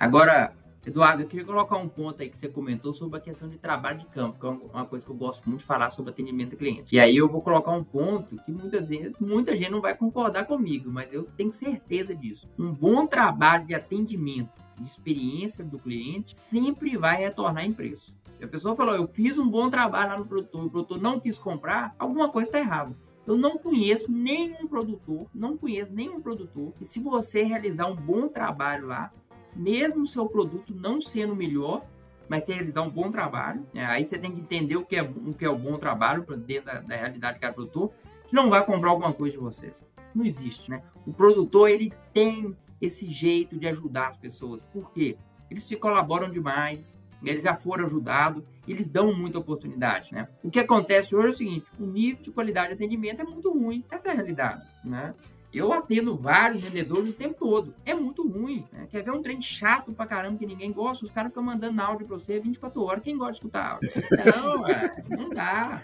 [0.00, 0.54] Agora,
[0.86, 3.98] Eduardo, eu queria colocar um ponto aí que você comentou sobre a questão de trabalho
[3.98, 6.58] de campo, que é uma coisa que eu gosto muito de falar sobre atendimento ao
[6.58, 6.96] cliente.
[6.96, 10.46] E aí eu vou colocar um ponto que muitas vezes muita gente não vai concordar
[10.46, 12.48] comigo, mas eu tenho certeza disso.
[12.58, 18.14] Um bom trabalho de atendimento, de experiência do cliente, sempre vai retornar em preço.
[18.38, 21.20] Se a pessoa falou, eu fiz um bom trabalho lá no produtor, o produtor não
[21.20, 22.96] quis comprar, alguma coisa está errada.
[23.26, 28.28] Eu não conheço nenhum produtor, não conheço nenhum produtor, e se você realizar um bom
[28.28, 29.12] trabalho lá,
[29.54, 31.84] mesmo o seu produto não sendo melhor,
[32.28, 33.84] mas você realizar um bom trabalho, né?
[33.86, 36.66] aí você tem que entender o que é, o que é o bom trabalho dentro
[36.66, 37.90] da, da realidade de cada produtor,
[38.28, 39.66] que não vai comprar alguma coisa de você.
[40.06, 40.82] Isso não existe, né?
[41.04, 44.62] O produtor, ele tem esse jeito de ajudar as pessoas.
[44.72, 45.16] Por quê?
[45.50, 50.28] Eles se colaboram demais, eles já foram ajudados, eles dão muita oportunidade, né?
[50.42, 53.52] O que acontece hoje é o seguinte, o nível de qualidade de atendimento é muito
[53.52, 53.84] ruim.
[53.90, 55.14] Essa é a realidade, né?
[55.52, 57.74] Eu atendo vários vendedores o tempo todo.
[57.84, 58.64] É muito ruim.
[58.72, 58.86] Né?
[58.90, 61.04] Quer ver um trem chato pra caramba que ninguém gosta?
[61.04, 63.02] Os caras ficam mandando áudio pra você 24 horas.
[63.02, 63.90] Quem gosta de escutar áudio?
[64.36, 65.82] Não, é, não dá.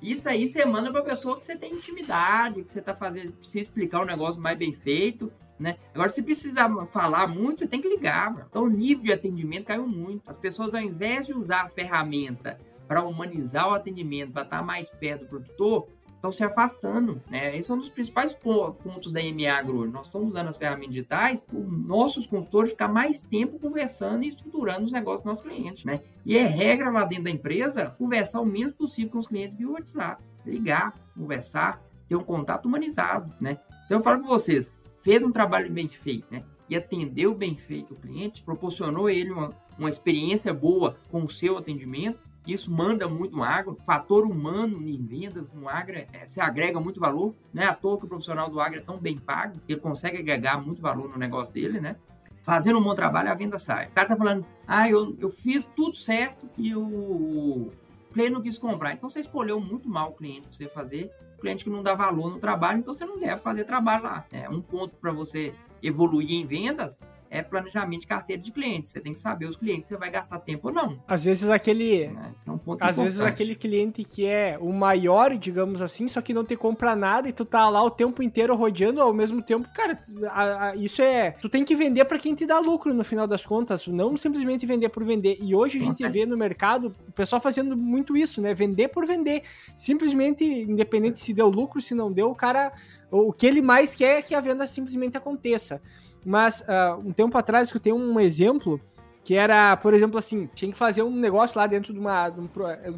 [0.00, 3.60] Isso aí você manda pra pessoa que você tem intimidade, que você tá fazendo, precisa
[3.60, 5.32] explicar o um negócio mais bem feito.
[5.58, 5.76] Né?
[5.94, 8.32] Agora, se precisar falar muito, você tem que ligar.
[8.32, 8.46] Mano.
[8.50, 10.22] Então, o nível de atendimento caiu muito.
[10.26, 14.62] As pessoas, ao invés de usar a ferramenta para humanizar o atendimento, para estar tá
[14.62, 15.88] mais perto do produtor,
[16.22, 17.20] estão se afastando.
[17.28, 17.56] Né?
[17.56, 19.90] Esse é um dos principais pontos da MA Agro.
[19.90, 24.84] Nós estamos usando as ferramentas digitais, os nossos consultores ficar mais tempo conversando e estruturando
[24.84, 25.84] os negócios dos nossos clientes.
[25.84, 26.00] Né?
[26.24, 29.68] E é regra lá dentro da empresa conversar o menos possível com os clientes via
[29.68, 30.22] WhatsApp.
[30.46, 33.32] Ligar, conversar, ter um contato humanizado.
[33.40, 33.58] Né?
[33.84, 36.44] Então eu falo para vocês, fez um trabalho bem feito, né?
[36.70, 41.58] E atendeu bem feito o cliente, proporcionou ele uma, uma experiência boa com o seu
[41.58, 43.76] atendimento, isso manda muito no agro.
[43.86, 47.34] Fator humano em vendas no agro é, se agrega muito valor.
[47.52, 50.18] Não é à toa que o profissional do agro é tão bem pago, ele consegue
[50.18, 51.96] agregar muito valor no negócio dele, né?
[52.42, 53.86] Fazendo um bom trabalho, a venda sai.
[53.86, 57.70] O cara tá falando, ah, eu, eu fiz tudo certo e o,
[58.12, 58.92] cliente não quis comprar.
[58.92, 61.94] Então você escolheu muito mal o cliente para você fazer, o cliente que não dá
[61.94, 64.24] valor no trabalho, então você não deve fazer trabalho lá.
[64.30, 67.00] É um ponto para você evoluir em vendas
[67.32, 68.90] é planejamento de carteira de clientes.
[68.90, 70.98] Você tem que saber os clientes você vai gastar tempo ou não.
[71.08, 72.02] Às vezes aquele.
[72.02, 72.12] É,
[72.46, 76.44] é um às vezes aquele cliente que é o maior, digamos assim, só que não
[76.44, 79.66] te compra nada e tu tá lá o tempo inteiro rodeando ao mesmo tempo.
[79.74, 81.30] Cara, a, a, isso é.
[81.30, 84.66] Tu tem que vender para quem te dá lucro no final das contas, não simplesmente
[84.66, 85.38] vender por vender.
[85.40, 88.52] E hoje a gente vê no mercado o pessoal fazendo muito isso, né?
[88.52, 89.42] Vender por vender.
[89.74, 92.72] Simplesmente, independente se deu lucro, se não deu, o cara.
[93.10, 95.82] O que ele mais quer é que a venda simplesmente aconteça.
[96.24, 98.80] Mas uh, um tempo atrás que eu tenho um exemplo
[99.24, 102.28] que era, por exemplo, assim, tinha que fazer um negócio lá dentro de uma,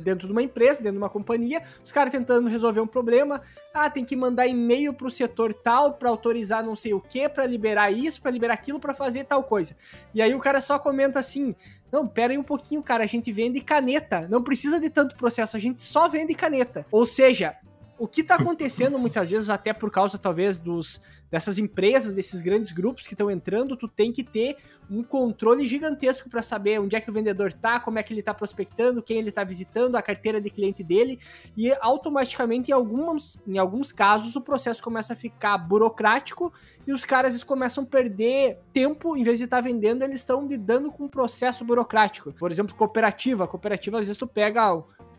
[0.03, 3.43] dentro de uma empresa, dentro de uma companhia, os caras tentando resolver um problema,
[3.75, 7.47] ah, tem que mandar e-mail pro setor tal para autorizar não sei o que, para
[7.47, 9.77] liberar isso, para liberar aquilo, para fazer tal coisa.
[10.15, 11.55] E aí o cara só comenta assim:
[11.93, 15.57] "Não, pera aí um pouquinho, cara, a gente vende caneta, não precisa de tanto processo,
[15.57, 16.87] a gente só vende caneta".
[16.91, 17.55] Ou seja,
[17.99, 22.71] o que tá acontecendo muitas vezes até por causa talvez dos dessas empresas, desses grandes
[22.73, 24.57] grupos que estão entrando, tu tem que ter
[24.91, 28.23] um controle gigantesco para saber onde é que o vendedor tá, como é que ele
[28.23, 31.19] tá prospectando, quem ele tá visitando, a carteira de cliente dele,
[31.57, 36.53] e automaticamente em alguns, em alguns casos o processo começa a ficar burocrático
[36.87, 40.47] e os caras começam a perder tempo, em vez de estar tá vendendo, eles estão
[40.47, 42.33] lidando com um processo burocrático.
[42.33, 44.63] Por exemplo, cooperativa, cooperativa às vezes tu pega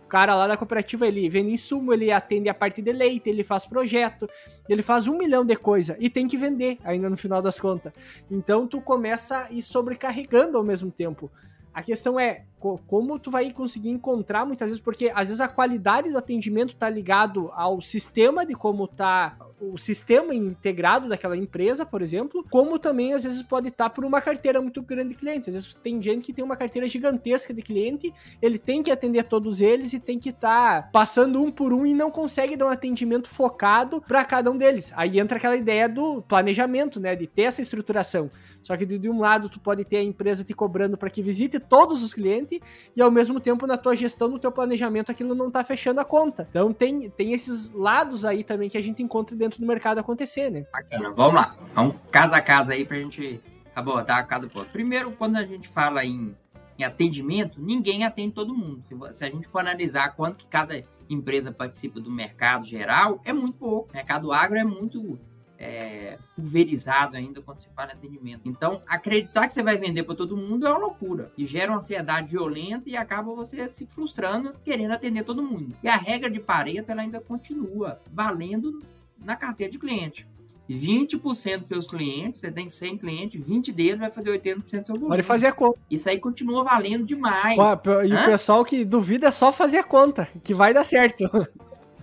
[0.06, 3.44] o cara lá da cooperativa, ele vende insumo, ele atende a parte de leite, ele
[3.44, 4.30] faz projeto,
[4.70, 7.92] ele faz um milhão de coisa e tem que vender ainda no final das contas.
[8.30, 11.32] Então tu começa a ir sobrecarregando ao mesmo tempo.
[11.74, 12.44] A questão é
[12.88, 16.90] como tu vai conseguir encontrar muitas vezes, porque às vezes a qualidade do atendimento tá
[16.90, 23.14] ligado ao sistema de como tá o sistema integrado daquela empresa, por exemplo, como também
[23.14, 25.48] às vezes pode estar por uma carteira muito grande de clientes.
[25.50, 29.24] Às vezes tem gente que tem uma carteira gigantesca de cliente, ele tem que atender
[29.24, 32.70] todos eles e tem que estar passando um por um e não consegue dar um
[32.70, 34.92] atendimento focado para cada um deles.
[34.96, 38.30] Aí entra aquela ideia do planejamento, né, de ter essa estruturação.
[38.62, 41.60] Só que de um lado tu pode ter a empresa te cobrando para que visite
[41.60, 42.55] todos os clientes
[42.96, 46.06] e ao mesmo tempo na tua gestão, no teu planejamento, aquilo não tá fechando a
[46.06, 46.48] conta.
[46.50, 50.50] Então tem, tem esses lados aí também que a gente encontra dentro do mercado acontecer,
[50.50, 50.66] né?
[50.72, 51.12] Bacana.
[51.12, 51.56] Vamos lá.
[51.74, 53.42] Vamos casa a casa aí pra gente
[53.76, 54.70] abordar cada ponto.
[54.72, 56.36] Primeiro, quando a gente fala em,
[56.80, 58.84] em atendimento, ninguém atende todo mundo.
[59.14, 63.58] Se a gente for analisar quanto que cada empresa participa do mercado geral, é muito
[63.58, 63.90] pouco.
[63.92, 65.20] O mercado agro é muito
[65.58, 68.42] é, pulverizado ainda quando se fala em atendimento.
[68.46, 71.78] Então, acreditar que você vai vender para todo mundo é uma loucura e gera uma
[71.78, 75.76] ansiedade violenta e acaba você se frustrando querendo atender todo mundo.
[75.82, 78.82] E a regra de Pareto ela ainda continua valendo
[79.24, 80.28] na carteira de cliente.
[80.70, 84.96] 20% dos seus clientes, você tem 100 clientes, 20 deles vai fazer 80% do seu
[84.96, 85.10] volume.
[85.10, 85.80] Pode fazer a conta.
[85.92, 87.56] Isso aí continua valendo demais.
[88.04, 88.24] e Hã?
[88.24, 91.30] o pessoal que duvida é só fazer a conta, que vai dar certo.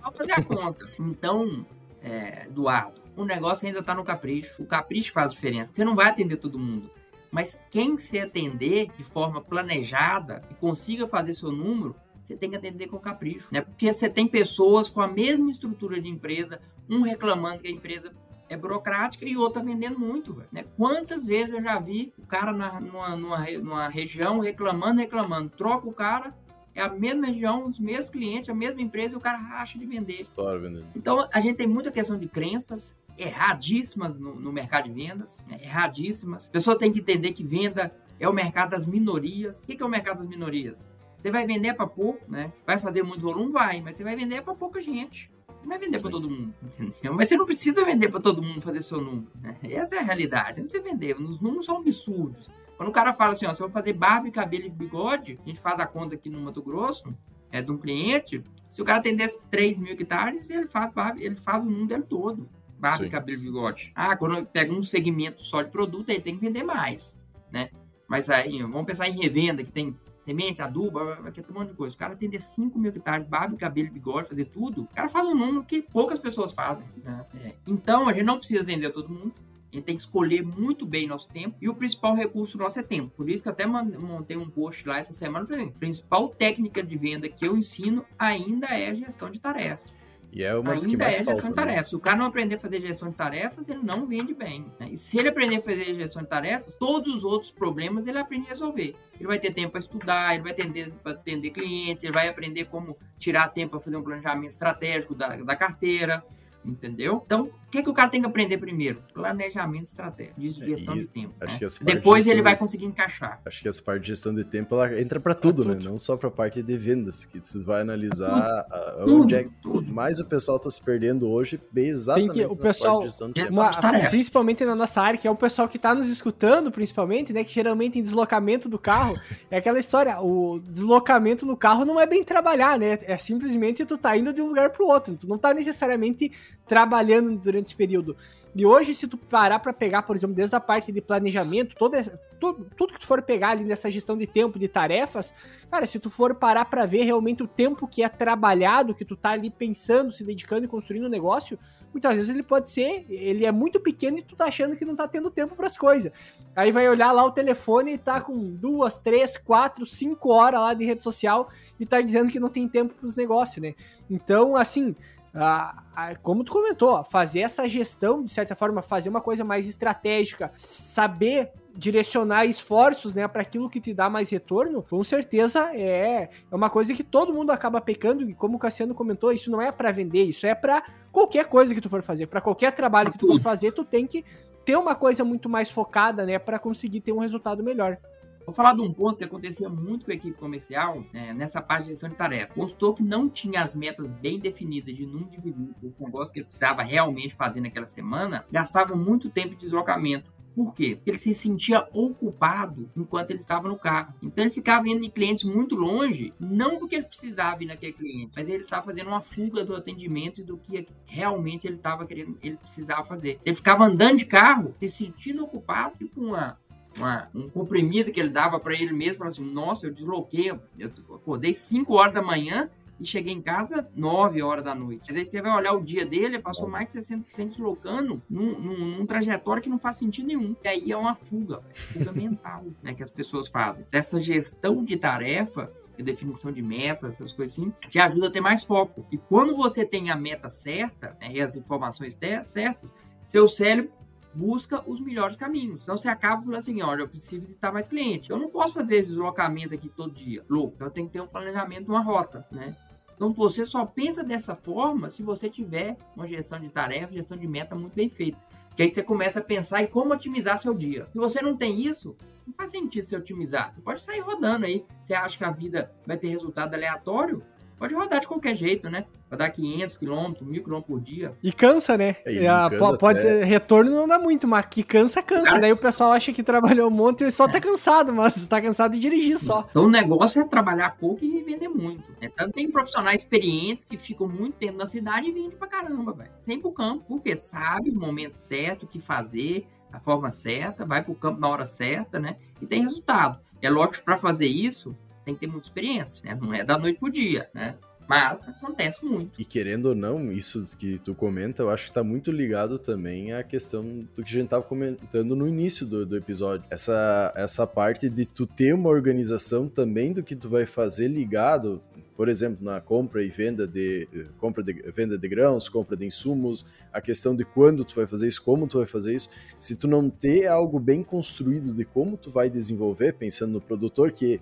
[0.01, 0.87] Só fazer a conta.
[0.97, 1.65] Então,
[2.01, 4.61] é, Eduardo, o negócio ainda está no capricho.
[4.61, 5.73] O capricho faz diferença.
[5.73, 6.89] Você não vai atender todo mundo.
[7.31, 12.55] Mas quem se atender de forma planejada e consiga fazer seu número, você tem que
[12.55, 13.47] atender com capricho.
[13.51, 13.61] Né?
[13.61, 18.11] Porque você tem pessoas com a mesma estrutura de empresa, um reclamando que a empresa
[18.49, 20.43] é burocrática e outra vendendo muito.
[20.51, 20.65] Né?
[20.77, 25.87] Quantas vezes eu já vi o cara na, numa, numa, numa região reclamando, reclamando, troca
[25.87, 26.35] o cara,
[26.75, 29.85] é a mesma região, os mesmos clientes, a mesma empresa e o cara racha de
[29.85, 30.13] vender.
[30.13, 30.83] História.
[30.95, 35.57] Então a gente tem muita questão de crenças, erradíssimas no, no mercado de vendas, né?
[35.61, 36.47] erradíssimas.
[36.47, 39.63] A pessoa tem que entender que venda é o mercado das minorias.
[39.63, 40.89] O que é o mercado das minorias?
[41.21, 42.51] Você vai vender para pouco, né?
[42.65, 43.51] Vai fazer muito volume?
[43.51, 45.31] Vai, mas você vai vender para pouca gente.
[45.61, 47.13] Não vai vender para todo mundo, entendeu?
[47.13, 49.31] Mas você não precisa vender para todo mundo fazer seu número.
[49.41, 49.57] Né?
[49.63, 50.59] Essa é a realidade.
[50.59, 51.15] Não precisa vender.
[51.15, 52.49] Os números são absurdos.
[52.75, 55.61] Quando o cara fala assim, ó, se eu fazer barba, cabelo e bigode, a gente
[55.61, 57.15] faz a conta aqui no Mato Grosso,
[57.49, 61.37] é de um cliente, se o cara atendesse 3 mil hectares, ele faz barba, ele
[61.37, 62.49] faz o mundo dele todo
[62.83, 63.09] barba, Sim.
[63.09, 63.91] cabelo e bigode.
[63.95, 67.17] Ah, quando pega um segmento só de produto, ele tem que vender mais,
[67.49, 67.69] né?
[68.07, 71.75] Mas aí, vamos pensar em revenda, que tem semente, adubo, aqui tem um monte de
[71.75, 71.95] coisa.
[71.95, 75.33] O cara atender 5 mil hectares, barba, cabelo, bigode, fazer tudo, o cara faz um
[75.33, 76.85] número que poucas pessoas fazem.
[77.01, 77.25] Né?
[77.45, 77.53] É.
[77.65, 79.33] Então, a gente não precisa atender todo mundo.
[79.71, 81.55] A gente tem que escolher muito bem nosso tempo.
[81.59, 83.11] E o principal recurso nosso é tempo.
[83.15, 85.47] Por isso que eu até montei um post lá essa semana.
[85.51, 89.91] A principal técnica de venda que eu ensino ainda é a gestão de tarefas.
[90.35, 91.33] E é uma das que mais é falta.
[91.33, 91.63] Gestão de né?
[91.63, 91.89] tarefas.
[91.89, 94.65] Se o cara não aprender a fazer gestão de tarefas, ele não vende bem.
[94.79, 94.89] Né?
[94.91, 98.47] E se ele aprender a fazer gestão de tarefas, todos os outros problemas ele aprende
[98.47, 98.95] a resolver.
[99.19, 102.65] Ele vai ter tempo para estudar, ele vai atender para atender cliente, ele vai aprender
[102.65, 106.25] como tirar tempo para fazer um planejamento estratégico da, da carteira,
[106.65, 107.21] entendeu?
[107.23, 109.01] Então, que, que o cara tem que aprender primeiro?
[109.13, 111.33] Planejamento estratégico, de é, gestão de tempo.
[111.41, 111.47] Né?
[111.81, 113.41] Depois de ele vai conseguir encaixar.
[113.43, 115.81] Acho que essa parte de gestão de tempo ela entra para tudo, pra né?
[115.83, 118.63] Não só para a parte de vendas, que você vai analisar
[118.99, 119.91] tudo, onde é tudo.
[119.91, 123.33] mais o pessoal está se perdendo hoje, bem exatamente que, o pessoal, de gestão de
[123.33, 123.53] tempo.
[123.53, 123.71] Uma,
[124.09, 127.43] principalmente na nossa área, que é o pessoal que está nos escutando, principalmente, né?
[127.43, 129.15] Que geralmente em deslocamento do carro,
[129.49, 132.99] é aquela história, o deslocamento no carro não é bem trabalhar, né?
[133.01, 135.15] É simplesmente tu tá indo de um lugar para o outro.
[135.15, 136.31] Tu não tá necessariamente
[136.65, 138.15] trabalhando durante esse período.
[138.55, 142.03] E hoje, se tu parar para pegar, por exemplo, desde a parte de planejamento, toda,
[142.39, 145.33] tudo, tudo que tu for pegar ali nessa gestão de tempo, de tarefas,
[145.71, 149.15] cara, se tu for parar para ver realmente o tempo que é trabalhado, que tu
[149.15, 151.57] tá ali pensando, se dedicando e construindo um negócio,
[151.91, 154.95] muitas vezes ele pode ser, ele é muito pequeno e tu tá achando que não
[154.95, 156.11] tá tendo tempo para as coisas.
[156.55, 160.75] Aí vai olhar lá o telefone e tá com duas, três, quatro, cinco horas lá
[160.75, 161.49] de rede social
[161.79, 163.73] e tá dizendo que não tem tempo para os negócios, né?
[164.07, 164.95] Então, assim,
[165.35, 169.67] ah, ah, como tu comentou, fazer essa gestão, de certa forma, fazer uma coisa mais
[169.67, 176.29] estratégica, saber direcionar esforços, né, para aquilo que te dá mais retorno, com certeza é,
[176.51, 179.59] é uma coisa que todo mundo acaba pecando e como o Cassiano comentou, isso não
[179.59, 183.11] é para vender, isso é para qualquer coisa que tu for fazer, para qualquer trabalho
[183.11, 184.23] que tu for fazer, tu tem que
[184.63, 187.97] ter uma coisa muito mais focada, né, para conseguir ter um resultado melhor.
[188.45, 191.85] Vou falar de um ponto que acontecia muito com a equipe comercial né, nessa parte
[191.85, 192.53] de gestão de tarefa.
[192.53, 196.45] Gostou que não tinha as metas bem definidas de número de visitas, negócio que ele
[196.45, 200.31] precisava realmente fazer naquela semana, gastava muito tempo de deslocamento.
[200.55, 200.95] Por quê?
[200.95, 204.13] Porque ele se sentia ocupado enquanto ele estava no carro.
[204.21, 208.31] Então ele ficava indo em clientes muito longe, não porque ele precisava ir naquele cliente,
[208.35, 212.37] mas ele estava fazendo uma fuga do atendimento e do que realmente ele estava querendo,
[212.43, 213.39] ele precisava fazer.
[213.43, 216.59] Ele ficava andando de carro, se sentindo ocupado, tipo uma,
[216.97, 220.91] uma, um comprimido que ele dava para ele mesmo, falando assim, nossa, eu desloquei, eu
[221.15, 225.09] acordei 5 horas da manhã e cheguei em casa 9 horas da noite.
[225.09, 228.59] Às vezes você vai olhar o dia dele, ele passou mais de 60% deslocando num,
[228.59, 230.55] num, num, trajetório que não faz sentido nenhum.
[230.63, 233.85] E aí é uma fuga, fuga mental, né, que as pessoas fazem.
[233.91, 238.41] Essa gestão de tarefa de definição de metas, essas coisas assim, te ajuda a ter
[238.41, 239.05] mais foco.
[239.11, 242.91] E quando você tem a meta certa né, e as informações certas,
[243.25, 243.91] seu cérebro
[244.33, 245.81] busca os melhores caminhos.
[245.83, 248.29] Então você acaba falando assim, olha, eu preciso visitar mais cliente.
[248.29, 250.75] Eu não posso fazer esse deslocamento aqui todo dia, louco.
[250.75, 252.75] Então tenho que ter um planejamento, uma rota, né?
[253.15, 257.47] Então você só pensa dessa forma se você tiver uma gestão de tarefa, gestão de
[257.47, 258.37] meta muito bem feita.
[258.75, 261.07] Que aí você começa a pensar em como otimizar seu dia.
[261.11, 263.71] Se você não tem isso, não faz sentido você otimizar.
[263.71, 264.83] Você pode sair rodando aí.
[265.01, 267.43] Você acha que a vida vai ter resultado aleatório?
[267.83, 269.03] Pode rodar de qualquer jeito, né?
[269.29, 271.33] Rodar 500 km, 1000 km por dia.
[271.43, 272.15] E cansa, né?
[272.25, 275.59] É, a, pode ser, retorno não dá muito, mas que cansa, cansa.
[275.59, 278.93] Daí o pessoal acha que trabalhou um monte e só tá cansado, mas tá cansado
[278.93, 279.67] de dirigir só.
[279.69, 282.05] Então o negócio é trabalhar pouco e vender muito.
[282.21, 282.31] Né?
[282.33, 286.31] Tanto tem profissionais experientes que ficam muito tempo na cidade e vendem pra caramba, velho.
[286.39, 291.03] Sem pro campo, porque sabe o momento certo, o que fazer, a forma certa, vai
[291.03, 292.37] pro campo na hora certa, né?
[292.61, 293.41] E tem resultado.
[293.61, 296.37] É lógico que para fazer isso, tem que ter muita experiência, né?
[296.39, 297.75] Não é da noite pro dia, né?
[298.07, 299.39] Mas acontece muito.
[299.39, 303.33] E querendo ou não, isso que tu comenta, eu acho que está muito ligado também
[303.33, 306.67] à questão do que a gente estava comentando no início do, do, episódio.
[306.69, 311.81] Essa, essa parte de tu ter uma organização também do que tu vai fazer ligado,
[312.15, 314.07] por exemplo, na compra e venda de
[314.37, 318.27] compra de venda de grãos, compra de insumos, a questão de quando tu vai fazer
[318.27, 319.29] isso, como tu vai fazer isso.
[319.57, 324.11] Se tu não ter algo bem construído de como tu vai desenvolver, pensando no produtor
[324.11, 324.41] que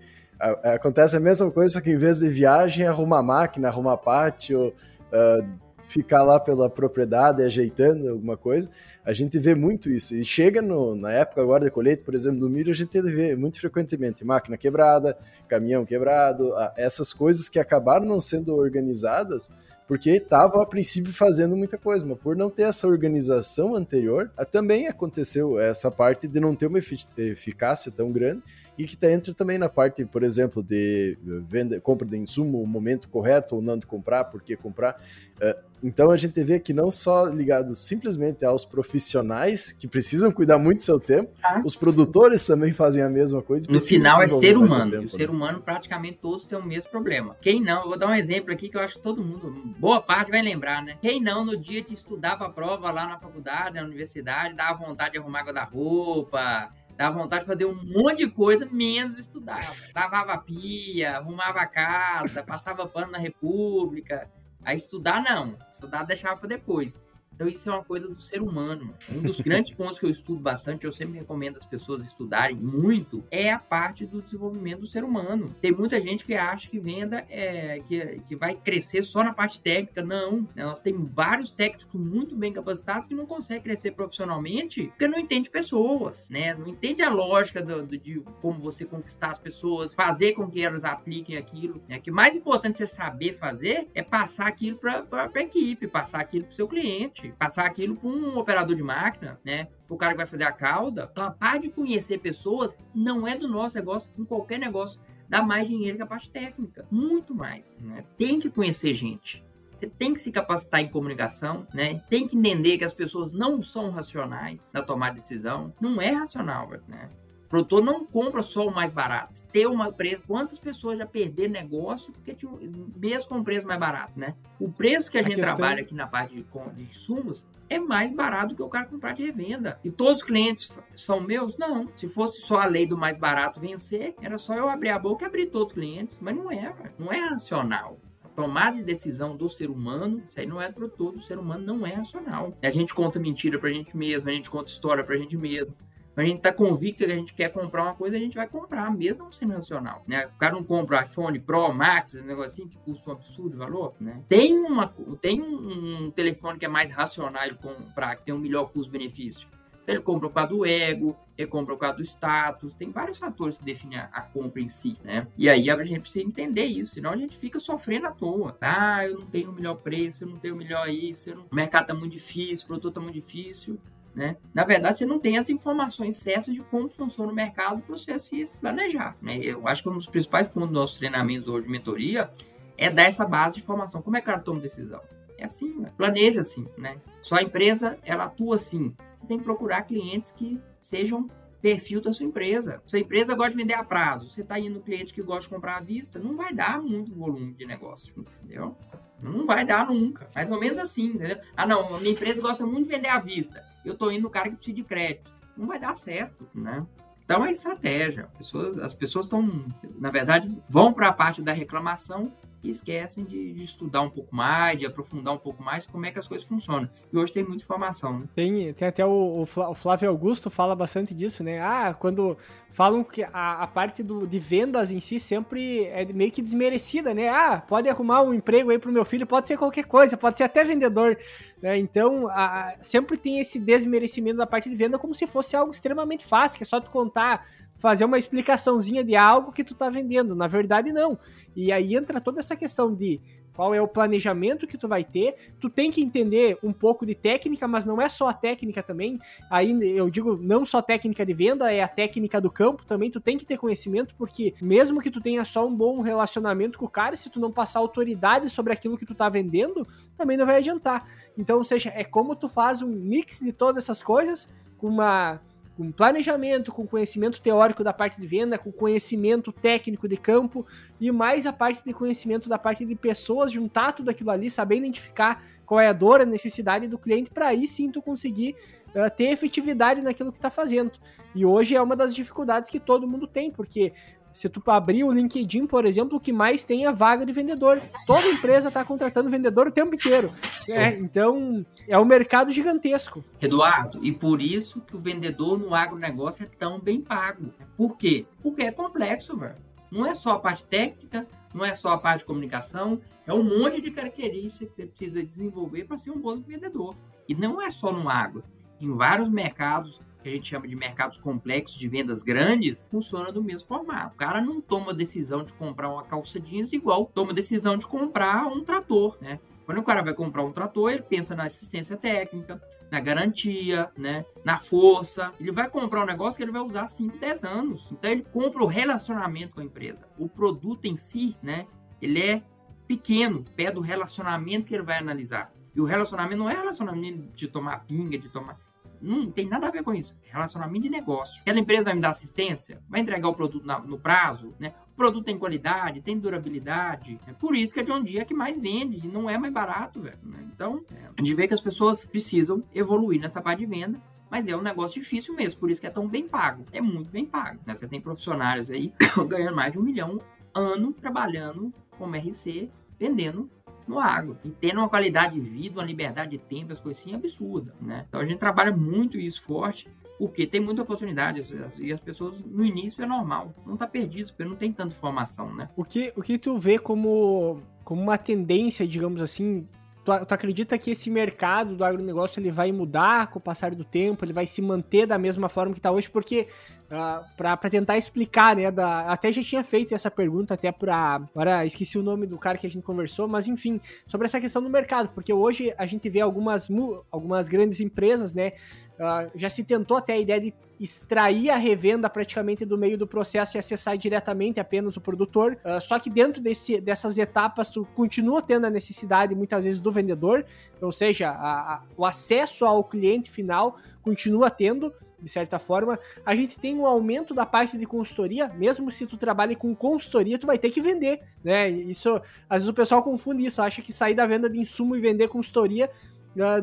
[0.64, 5.72] acontece a mesma coisa, só que em vez de viagem, arruma máquina, arruma pátio, uh,
[5.88, 8.70] ficar lá pela propriedade ajeitando alguma coisa.
[9.04, 10.16] A gente vê muito isso.
[10.16, 13.36] E chega no, na época agora de colheita, por exemplo, no milho, a gente vê
[13.36, 19.50] muito frequentemente máquina quebrada, caminhão quebrado, essas coisas que acabaram não sendo organizadas
[19.92, 24.88] porque estavam a princípio fazendo muita coisa, mas por não ter essa organização anterior, também
[24.88, 28.42] aconteceu essa parte de não ter uma eficácia tão grande
[28.82, 31.18] e que tá, entra também na parte, por exemplo, de
[31.48, 35.00] venda, compra de insumo, o momento correto ou não de comprar, por que comprar.
[35.40, 40.60] Uh, então a gente vê que não só ligado simplesmente aos profissionais que precisam cuidar
[40.60, 41.62] muito do seu tempo, ah.
[41.66, 43.72] os produtores também fazem a mesma coisa.
[43.72, 44.92] No final é ser humano.
[44.92, 45.34] Tempo, o ser né?
[45.34, 47.36] humano praticamente todos têm o mesmo problema.
[47.42, 50.02] Quem não, eu vou dar um exemplo aqui que eu acho que todo mundo, boa
[50.02, 50.98] parte vai lembrar, né?
[51.02, 54.86] Quem não no dia de estudar para a prova lá na faculdade, na universidade, dava
[54.86, 56.70] vontade de arrumar guarda-roupa,
[57.02, 59.60] Dava vontade de fazer um monte de coisa, menos estudar.
[59.96, 64.30] Lavava pia, arrumava a casa, passava pano na República.
[64.64, 65.58] Aí estudar não.
[65.72, 66.94] Estudar deixava para depois.
[67.42, 68.94] Então isso é uma coisa do ser humano.
[69.12, 73.24] Um dos grandes pontos que eu estudo bastante, eu sempre recomendo as pessoas estudarem muito,
[73.32, 75.56] é a parte do desenvolvimento do ser humano.
[75.60, 79.60] Tem muita gente que acha que venda é que, que vai crescer só na parte
[79.60, 80.04] técnica.
[80.04, 80.48] Não.
[80.56, 80.64] Né?
[80.64, 85.50] Nós temos vários técnicos muito bem capacitados que não conseguem crescer profissionalmente porque não entende
[85.50, 86.54] pessoas, né?
[86.54, 90.62] Não entende a lógica do, do, de como você conquistar as pessoas, fazer com que
[90.62, 91.82] elas apliquem aquilo.
[91.90, 92.00] Né?
[92.00, 96.54] Que mais importante você saber fazer é passar aquilo para a equipe, passar aquilo para
[96.54, 99.68] o seu cliente, passar aquilo para um operador de máquina, né?
[99.90, 101.10] O cara que vai fazer a cauda.
[101.12, 105.00] Então, a parte de conhecer pessoas não é do nosso negócio, em qualquer negócio
[105.32, 107.66] dá mais dinheiro que a parte técnica, muito mais.
[107.80, 108.04] Né?
[108.18, 109.42] Tem que conhecer gente.
[109.72, 112.04] Você tem que se capacitar em comunicação, né?
[112.08, 115.74] Tem que entender que as pessoas não são racionais na tomar decisão.
[115.82, 117.10] Não é racional, né?
[117.52, 119.42] Produtor não compra só o mais barato.
[119.52, 122.50] Ter uma preço, quantas pessoas já perderam negócio porque tinha,
[122.96, 124.36] mesmo com o preço mais barato, né?
[124.58, 125.56] O preço que a, a gente questão...
[125.56, 126.46] trabalha aqui na parte de,
[126.76, 129.78] de insumos é mais barato do que o cara comprar de revenda.
[129.84, 131.58] E todos os clientes são meus?
[131.58, 131.90] Não.
[131.94, 135.26] Se fosse só a lei do mais barato vencer, era só eu abrir a boca
[135.26, 136.18] e abrir todos os clientes.
[136.22, 138.00] Mas não é, não é racional
[138.34, 141.66] tomada de decisão do ser humano, isso aí não é para todo, o ser humano
[141.66, 142.58] não é racional.
[142.64, 145.76] A gente conta mentira pra gente mesmo, a gente conta história pra gente mesmo.
[146.16, 148.92] A gente tá convicto que a gente quer comprar uma coisa, a gente vai comprar,
[148.92, 150.28] mesmo sendo racional, né?
[150.28, 154.22] O cara não compra iPhone Pro, Max, um negocinho que custa um absurdo valor, né?
[154.28, 158.72] Tem, uma, tem um, telefone que é mais racional de comprar, que tem um melhor
[158.72, 159.48] custo-benefício
[159.88, 163.58] ele compra por causa do ego, ele compra por causa do status, tem vários fatores
[163.58, 165.28] que definem a, compra em si, né?
[165.38, 168.58] E aí a gente precisa entender isso, senão a gente fica sofrendo à toa.
[168.62, 171.46] Ah, eu não tenho o melhor preço, eu não tenho o melhor isso, não...
[171.52, 173.80] o mercado tá muito difícil, o produto tá muito difícil.
[174.14, 174.36] Né?
[174.54, 178.20] Na verdade, você não tem as informações certas de como funciona o mercado para você
[178.20, 179.16] se planejar.
[179.22, 179.38] Né?
[179.38, 182.30] Eu acho que um dos principais pontos dos nossos treinamentos hoje de mentoria
[182.78, 184.02] é dar essa base de informação.
[184.02, 185.02] Como é que cara toma decisão?
[185.38, 185.90] É assim, né?
[185.98, 186.98] planeja assim, né?
[187.22, 188.94] Sua empresa, ela atua assim
[189.32, 191.30] tem que procurar clientes que sejam
[191.62, 192.82] perfil da sua empresa.
[192.86, 195.50] Sua empresa gosta de vender a prazo, você está indo no cliente que gosta de
[195.50, 198.76] comprar à vista, não vai dar muito volume de negócio, entendeu?
[199.22, 200.30] Não vai dar nunca.
[200.34, 201.38] Mais ou menos assim, entendeu?
[201.56, 203.64] Ah, não, minha empresa gosta muito de vender à vista.
[203.84, 205.32] Eu estou indo no cara que precisa de crédito.
[205.58, 206.86] Não vai dar certo, né?
[207.24, 208.28] Então é estratégia.
[208.38, 209.66] Pessoas, as pessoas estão,
[210.00, 212.32] na verdade, vão para a parte da reclamação
[212.64, 216.12] e esquecem de, de, estudar um pouco mais, de aprofundar um pouco mais como é
[216.12, 216.90] que as coisas funcionam.
[217.12, 218.26] E hoje tem muita informação, né?
[218.36, 221.60] Tem, tem até o, o Flávio Augusto fala bastante disso, né?
[221.60, 222.38] Ah, quando
[222.72, 227.14] falam que a, a parte do, de vendas em si sempre é meio que desmerecida,
[227.14, 227.30] né?
[227.30, 230.44] Ah, pode arrumar um emprego aí pro meu filho, pode ser qualquer coisa, pode ser
[230.44, 231.18] até vendedor,
[231.62, 231.78] né?
[231.78, 236.26] Então, a, sempre tem esse desmerecimento da parte de venda como se fosse algo extremamente
[236.26, 237.46] fácil, que é só tu contar
[237.82, 240.36] fazer uma explicaçãozinha de algo que tu tá vendendo.
[240.36, 241.18] Na verdade, não.
[241.56, 243.20] E aí entra toda essa questão de
[243.56, 245.36] qual é o planejamento que tu vai ter.
[245.60, 249.20] Tu tem que entender um pouco de técnica, mas não é só a técnica também.
[249.50, 253.10] Aí eu digo não só técnica de venda, é a técnica do campo também.
[253.10, 256.86] Tu tem que ter conhecimento, porque mesmo que tu tenha só um bom relacionamento com
[256.86, 260.46] o cara, se tu não passar autoridade sobre aquilo que tu tá vendendo, também não
[260.46, 261.08] vai adiantar.
[261.36, 265.42] Então, ou seja, é como tu faz um mix de todas essas coisas com uma
[265.82, 270.64] com planejamento, com conhecimento teórico da parte de venda, com conhecimento técnico de campo
[271.00, 274.76] e mais a parte de conhecimento da parte de pessoas, juntar tudo aquilo ali, saber
[274.76, 278.56] identificar qual é a dor, a necessidade do cliente, para aí sim tu conseguir
[278.90, 280.92] uh, ter efetividade naquilo que está fazendo.
[281.34, 283.92] E hoje é uma das dificuldades que todo mundo tem, porque
[284.34, 287.82] se tu abrir o LinkedIn, por exemplo, o que mais tem é vaga de vendedor.
[288.06, 290.32] Toda empresa está contratando vendedor o tempo inteiro.
[290.68, 293.24] É, então, é um mercado gigantesco.
[293.42, 297.54] Eduardo, e por isso que o vendedor no agronegócio é tão bem pago.
[297.76, 298.26] Por quê?
[298.42, 299.56] Porque é complexo, velho.
[299.92, 303.44] Não é só a parte técnica, não é só a parte de comunicação, é um
[303.44, 306.96] monte de características que você precisa desenvolver para ser um bom vendedor.
[307.28, 308.44] E não é só no agro.
[308.80, 313.44] Em vários mercados, que a gente chama de mercados complexos de vendas grandes, funciona do
[313.44, 314.14] mesmo formato.
[314.14, 318.46] O cara não toma decisão de comprar uma calça jeans igual toma decisão de comprar
[318.48, 319.40] um trator, né?
[319.66, 322.62] Quando o cara vai comprar um trator, ele pensa na assistência técnica,
[322.92, 324.26] na garantia, né?
[324.44, 325.34] Na força.
[325.40, 327.90] Ele vai comprar um negócio que ele vai usar 5, 10 anos.
[327.92, 330.08] Então ele compra o relacionamento com a empresa.
[330.18, 331.68] O produto em si, né?
[332.02, 332.44] Ele é
[332.88, 335.54] pequeno, pé do relacionamento que ele vai analisar.
[335.74, 338.60] E o relacionamento não é relacionamento de tomar pinga, de tomar
[339.02, 340.16] não tem nada a ver com isso.
[340.28, 341.42] É relacionamento de negócio.
[341.42, 344.74] Aquela empresa vai me dar assistência, vai entregar o produto na, no prazo, né?
[344.94, 347.20] O produto tem qualidade, tem durabilidade.
[347.26, 349.54] É por isso que a John Deere é que mais vende e não é mais
[349.54, 350.20] barato, velho.
[350.24, 350.46] Né?
[350.54, 354.00] Então, é, a gente vê que as pessoas precisam evoluir nessa parte de venda.
[354.30, 356.64] Mas é um negócio difícil mesmo, por isso que é tão bem pago.
[356.72, 357.60] É muito bem pago.
[357.66, 357.76] Né?
[357.76, 358.94] Você tem profissionais aí
[359.28, 360.22] ganhando mais de um milhão
[360.54, 363.50] ano trabalhando como RC, vendendo
[363.92, 364.38] no agro.
[364.44, 368.06] E tendo uma qualidade de vida, uma liberdade de tempo, as coisas assim, absurda, né?
[368.08, 369.88] Então a gente trabalha muito isso forte,
[370.18, 371.46] porque tem muita oportunidade
[371.78, 375.54] e as pessoas no início é normal, não tá perdido, porque não tem tanta informação,
[375.54, 375.70] né?
[375.76, 379.68] O que, o que tu vê como, como uma tendência, digamos assim,
[380.04, 383.84] Tu, tu, acredita que esse mercado do agronegócio ele vai mudar com o passar do
[383.84, 386.10] tempo, ele vai se manter da mesma forma que está hoje?
[386.10, 386.48] Porque,
[386.90, 391.22] uh, ah, para tentar explicar, né, da, até já tinha feito essa pergunta até para,
[391.36, 394.62] agora esqueci o nome do cara que a gente conversou, mas enfim, sobre essa questão
[394.62, 396.68] do mercado, porque hoje a gente vê algumas,
[397.12, 398.54] algumas grandes empresas, né,
[399.02, 403.08] Uh, já se tentou até a ideia de extrair a revenda praticamente do meio do
[403.08, 405.58] processo e acessar diretamente apenas o produtor.
[405.66, 409.92] Uh, só que dentro desse, dessas etapas, tu continua tendo a necessidade muitas vezes do
[409.92, 410.46] vendedor,
[410.80, 416.36] ou seja, a, a, o acesso ao cliente final continua tendo, de certa forma, a
[416.36, 420.46] gente tem um aumento da parte de consultoria, mesmo se tu trabalha com consultoria, tu
[420.46, 421.68] vai ter que vender, né?
[421.70, 425.02] Isso, às vezes o pessoal confunde isso, acha que sair da venda de insumo e
[425.02, 425.90] vender consultoria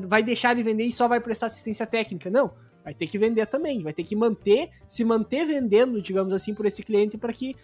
[0.06, 2.30] vai deixar de vender e só vai prestar assistência técnica.
[2.30, 2.52] Não,
[2.84, 6.66] vai ter que vender também, vai ter que manter, se manter vendendo, digamos assim, por
[6.66, 7.54] esse cliente para que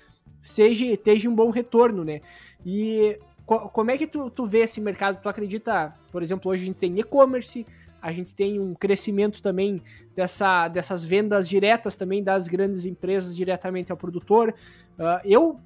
[0.40, 2.20] seja, esteja um bom retorno, né?
[2.64, 5.20] E co como é que tu, tu vê esse mercado?
[5.22, 7.66] Tu acredita, por exemplo, hoje a gente tem e-commerce,
[8.04, 9.82] a gente tem um crescimento também
[10.14, 14.54] dessa, dessas vendas diretas também das grandes empresas diretamente ao produtor.
[14.98, 15.58] Uh, eu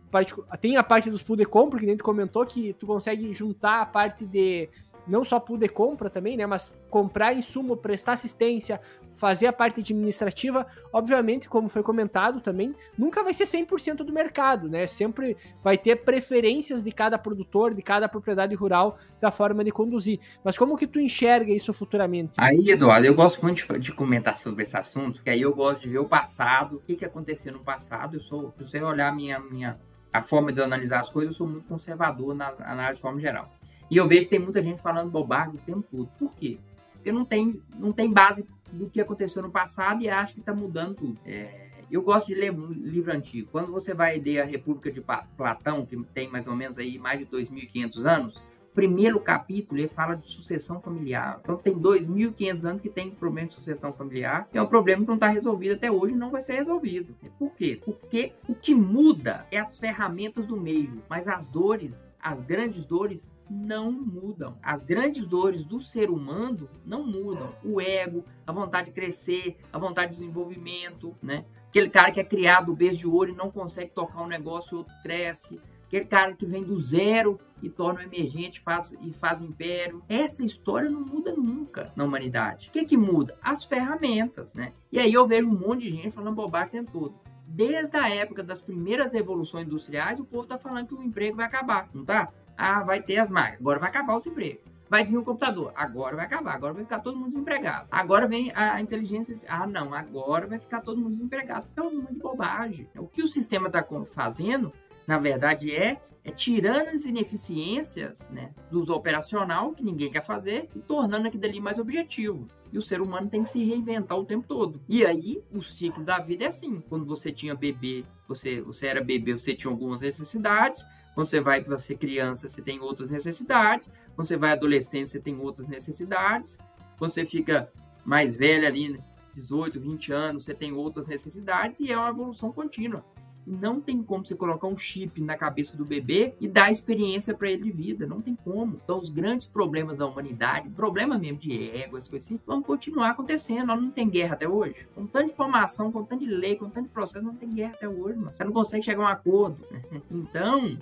[0.61, 3.81] tenho a parte dos pool de compra, que nem tu comentou, que tu consegue juntar
[3.81, 4.69] a parte de
[5.09, 8.81] não só poder compra também, né, mas comprar insumo, prestar assistência,
[9.19, 14.69] fazer a parte administrativa, obviamente, como foi comentado também, nunca vai ser 100% do mercado,
[14.69, 14.87] né?
[14.87, 20.21] Sempre vai ter preferências de cada produtor, de cada propriedade rural, da forma de conduzir.
[20.45, 22.35] Mas como que tu enxerga isso futuramente?
[22.39, 25.89] Aí, Eduardo, eu gosto muito de, comentar sobre esse assunto, que aí eu gosto de
[25.89, 28.17] ver o passado, o que, que aconteceu no passado.
[28.17, 29.77] Eu sou, se você olhar minha, minha
[30.13, 33.21] a forma de eu analisar as coisas, eu sou muito conservador na análise de forma
[33.21, 33.51] geral.
[33.91, 36.09] E eu vejo que tem muita gente falando bobagem o tempo todo.
[36.19, 36.59] Por quê?
[36.93, 40.55] Porque não tem, não tem base do que aconteceu no passado e acha que está
[40.55, 41.19] mudando tudo.
[41.25, 43.49] É, eu gosto de ler um livro antigo.
[43.51, 45.03] Quando você vai ler a República de
[45.37, 48.43] Platão, que tem mais ou menos aí mais de 2.500 anos,
[48.75, 51.41] primeiro capítulo ele fala de sucessão familiar.
[51.43, 54.49] Então tem 2.500 anos que tem problema de sucessão familiar.
[54.53, 57.15] É um problema que não está resolvido até hoje não vai ser resolvido.
[57.39, 57.81] Por quê?
[57.85, 63.33] Porque o que muda é as ferramentas do meio, mas as dores, as grandes dores
[63.51, 64.57] não mudam.
[64.63, 67.51] As grandes dores do ser humano não mudam.
[67.65, 71.45] O ego, a vontade de crescer, a vontade de desenvolvimento, né?
[71.69, 74.79] Aquele cara que é criado beijo de ouro e não consegue tocar um negócio, o
[74.79, 75.61] outro cresce.
[75.87, 80.03] Aquele cara que vem do zero e torna um emergente faz, e faz império.
[80.09, 82.69] Essa história não muda nunca na humanidade.
[82.69, 83.37] O que, que muda?
[83.43, 84.73] As ferramentas, né?
[84.93, 87.15] E aí eu vejo um monte de gente falando bobagem o tempo todo.
[87.47, 91.47] Desde a época das primeiras revoluções industriais, o povo tá falando que o emprego vai
[91.47, 92.31] acabar, não tá?
[92.59, 93.61] Ah, vai ter as máquinas.
[93.61, 94.65] Agora vai acabar os empregos.
[94.91, 95.73] Vai vir um computador.
[95.77, 96.55] Agora vai acabar.
[96.55, 97.87] Agora vai ficar todo mundo desempregado.
[97.91, 99.39] Agora vem a inteligência.
[99.47, 99.95] Ah, não.
[99.95, 101.69] Agora vai ficar todo mundo desempregado.
[101.73, 102.89] Então, é de bobagem.
[102.97, 104.73] O que o sistema está fazendo,
[105.07, 110.79] na verdade, é é tirando as ineficiências né, do operacional, que ninguém quer fazer, e
[110.81, 112.47] tornando aquilo ali mais objetivo.
[112.71, 114.81] E o ser humano tem que se reinventar o tempo todo.
[114.87, 116.83] E aí, o ciclo da vida é assim.
[116.89, 120.85] Quando você tinha bebê, você, você era bebê, você tinha algumas necessidades.
[121.19, 123.93] Quando você vai para ser criança, você tem outras necessidades.
[124.15, 126.57] Quando você vai adolescente, você tem outras necessidades.
[126.97, 127.69] Quando você fica
[128.05, 129.03] mais velho ali,
[129.35, 133.05] 18, 20 anos, você tem outras necessidades e é uma evolução contínua.
[133.45, 137.51] Não tem como você colocar um chip na cabeça do bebê e dar experiência para
[137.51, 138.07] ele de vida.
[138.07, 138.81] Não tem como.
[138.85, 143.11] Então, os grandes problemas da humanidade, problema mesmo de ego, as coisas assim, vão continuar
[143.11, 143.75] acontecendo.
[143.75, 144.87] Não tem guerra até hoje.
[144.95, 148.33] Com tanta informação, com tanta lei, com tanto processo, não tem guerra até hoje, mano.
[148.37, 149.67] Você não consegue chegar a um acordo.
[150.09, 150.79] Então,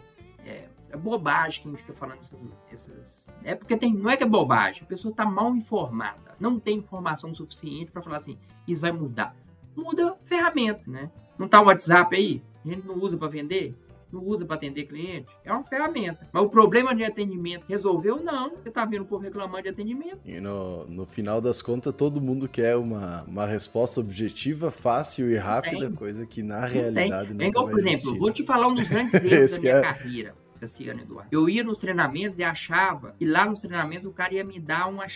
[0.46, 2.40] é, é bobagem quem fica falando essas,
[2.72, 3.26] essas.
[3.42, 3.92] É porque tem.
[3.92, 6.34] Não é que é bobagem, a pessoa está mal informada.
[6.38, 9.34] Não tem informação suficiente para falar assim, isso vai mudar.
[9.74, 11.10] Muda ferramenta, né?
[11.38, 12.42] Não tá o WhatsApp aí?
[12.64, 13.76] A gente não usa para vender?
[14.12, 15.26] Não usa para atender cliente?
[15.44, 16.28] É uma ferramenta.
[16.32, 18.22] Mas o problema de atendimento resolveu?
[18.22, 18.50] Não.
[18.50, 20.20] Você tá vendo o povo reclamando de atendimento.
[20.24, 25.36] E no, no final das contas, todo mundo quer uma, uma resposta objetiva, fácil e
[25.36, 27.36] rápida, coisa que na não realidade tem.
[27.36, 29.82] não é igual, por exemplo, vou te falar um dos grandes erros da minha é...
[29.82, 31.28] carreira Cassiano Eduardo.
[31.30, 34.88] Eu ia nos treinamentos e achava que lá nos treinamentos o cara ia me dar
[34.88, 35.06] uma,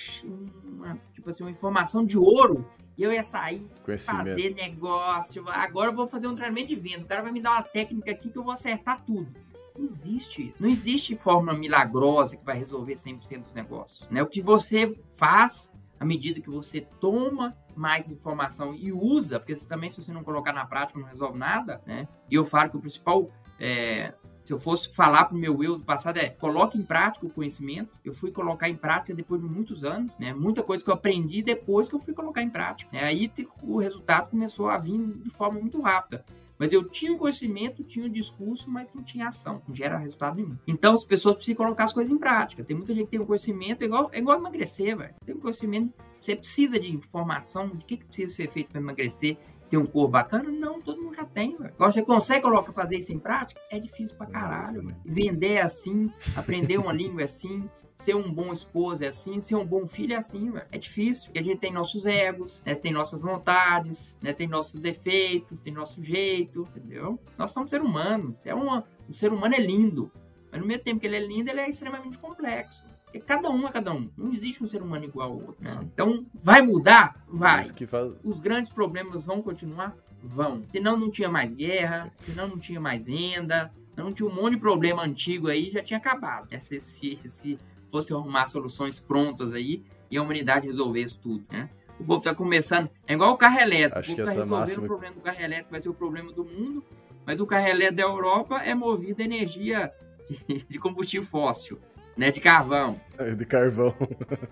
[0.65, 2.65] uma tipo assim, uma informação de ouro
[3.01, 3.67] e eu ia sair,
[3.99, 5.49] fazer negócio.
[5.49, 7.05] Agora eu vou fazer um treinamento de venda.
[7.05, 9.27] O cara vai me dar uma técnica aqui que eu vou acertar tudo.
[9.75, 10.55] Não existe.
[10.61, 14.07] Não existe fórmula milagrosa que vai resolver 100% dos negócios.
[14.11, 14.23] Né?
[14.23, 19.91] O que você faz à medida que você toma mais informação e usa, porque também
[19.91, 22.07] se você não colocar na prática não resolve nada, né?
[22.31, 24.13] E eu falo que o principal é,
[24.45, 27.31] se eu fosse falar para o meu eu do passado, é coloque em prática o
[27.31, 27.91] conhecimento.
[28.05, 30.33] Eu fui colocar em prática depois de muitos anos, né?
[30.33, 32.91] Muita coisa que eu aprendi depois que eu fui colocar em prática.
[32.93, 33.05] Né?
[33.05, 33.33] Aí
[33.63, 36.25] o resultado começou a vir de forma muito rápida.
[36.61, 40.37] Mas eu tinha o conhecimento, tinha o discurso, mas não tinha ação, não gera resultado
[40.37, 40.59] nenhum.
[40.67, 42.63] Então as pessoas precisam colocar as coisas em prática.
[42.63, 45.15] Tem muita gente que tem um conhecimento, é igual, é igual emagrecer, velho.
[45.25, 49.39] Tem conhecimento, você precisa de informação de que, que precisa ser feito para emagrecer,
[49.71, 50.51] ter um corpo bacana?
[50.51, 51.73] Não, todo mundo já tem, velho.
[51.79, 53.61] Você consegue colocar, fazer isso em prática?
[53.71, 54.97] É difícil pra caralho, velho.
[55.05, 59.55] Vender é assim, aprender uma língua é assim, ser um bom esposo é assim, ser
[59.55, 60.67] um bom filho é assim, velho.
[60.73, 61.27] É difícil.
[61.27, 62.75] Porque a gente tem nossos egos, né?
[62.75, 64.33] Tem nossas vontades, né?
[64.33, 67.19] Tem nossos defeitos, tem nosso jeito, entendeu?
[67.39, 68.37] Nós somos ser humano.
[68.45, 70.11] É uma, o ser humano é lindo.
[70.51, 72.85] Mas no mesmo tempo que ele é lindo, ele é extremamente complexo.
[73.11, 74.09] Porque cada um é cada um.
[74.17, 75.57] Não existe um ser humano igual ao outro.
[75.61, 75.91] Né?
[75.93, 77.25] Então, vai mudar?
[77.29, 77.65] Vai.
[77.65, 78.13] Faz...
[78.23, 79.97] Os grandes problemas vão continuar?
[80.23, 80.63] Vão.
[80.71, 84.61] Senão não tinha mais guerra, senão não tinha mais venda, não tinha um monte de
[84.61, 86.47] problema antigo aí, já tinha acabado.
[86.53, 87.59] É, se, se, se
[87.91, 91.69] fosse arrumar soluções prontas aí e a humanidade resolvesse tudo, né?
[91.99, 92.89] O povo está começando.
[93.07, 93.99] É igual o carro elétrico.
[93.99, 94.85] Acho o povo está resolvendo máxima...
[94.85, 96.85] o problema do carro elétrico, vai ser o problema do mundo,
[97.27, 99.93] mas o carro elétrico da Europa é movido a energia
[100.69, 101.79] de combustível fóssil,
[102.17, 102.31] né?
[102.31, 103.01] De carvão.
[103.19, 103.95] É, de carvão.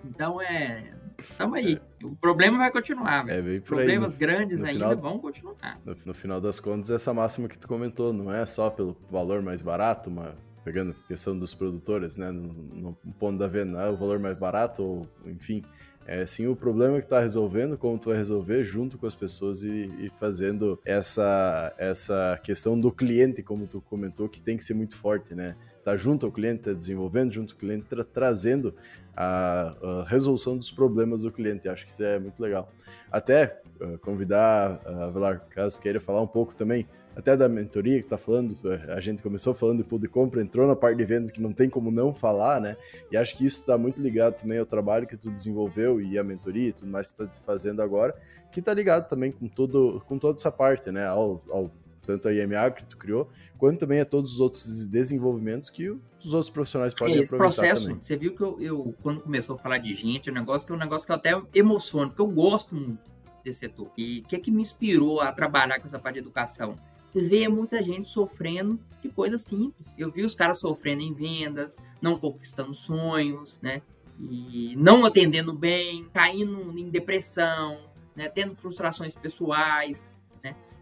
[0.05, 0.93] Então é.
[1.37, 1.81] Tamo aí.
[2.03, 3.57] O problema vai continuar, velho.
[3.57, 5.81] É, Problemas aí, no, grandes no ainda final, vão continuar.
[5.85, 9.43] No, no, final das contas, essa máxima que tu comentou, não é só pelo valor
[9.43, 10.33] mais barato, mas
[10.65, 14.37] pegando a questão dos produtores, né, no, no ponto da venda, é o valor mais
[14.37, 15.65] barato, ou enfim,
[16.07, 19.63] é sim o problema que está resolvendo, como tu vai resolver junto com as pessoas
[19.63, 24.75] e, e, fazendo essa, essa questão do cliente, como tu comentou, que tem que ser
[24.75, 25.55] muito forte, né?
[25.89, 28.75] Tá junto ao cliente, tá desenvolvendo junto ao cliente, tra trazendo
[29.17, 31.67] a, a, resolução dos problemas do cliente.
[31.67, 32.71] Acho que isso é muito legal.
[33.11, 36.87] Até uh, convidar a Velar, caso queira falar um pouco também
[37.17, 38.55] até da mentoria que tá falando,
[38.95, 41.55] a gente começou falando de pool de compra, entrou na parte de vendas que não
[41.55, 42.77] tem como não falar, né?
[43.11, 46.23] E acho que isso está muito ligado também ao trabalho que tu desenvolveu e a
[46.23, 48.15] mentoria e tudo mais que tu tá fazendo agora,
[48.53, 51.07] que tá ligado também com, todo, com toda essa parte, né?
[51.07, 51.71] Ao, ao
[52.09, 53.29] tanto a IMA que tu criou,
[53.59, 57.83] quanto também a todos os outros desenvolvimentos que os outros profissionais podem Esse aproveitar processo,
[57.83, 58.01] também.
[58.03, 60.73] Você viu que eu, eu, quando começou a falar de gente, é um negócio que
[60.73, 63.11] é um negócio que eu até emociono, porque eu gosto muito
[63.45, 63.91] desse setor.
[63.95, 66.77] E o que, é que me inspirou a trabalhar com essa parte de educação?
[67.15, 69.93] ver muita gente sofrendo de coisas simples.
[69.99, 73.83] Eu vi os caras sofrendo em vendas, não conquistando sonhos, né?
[74.21, 77.79] E não atendendo bem, caindo em depressão,
[78.15, 78.29] né?
[78.29, 80.15] tendo frustrações pessoais?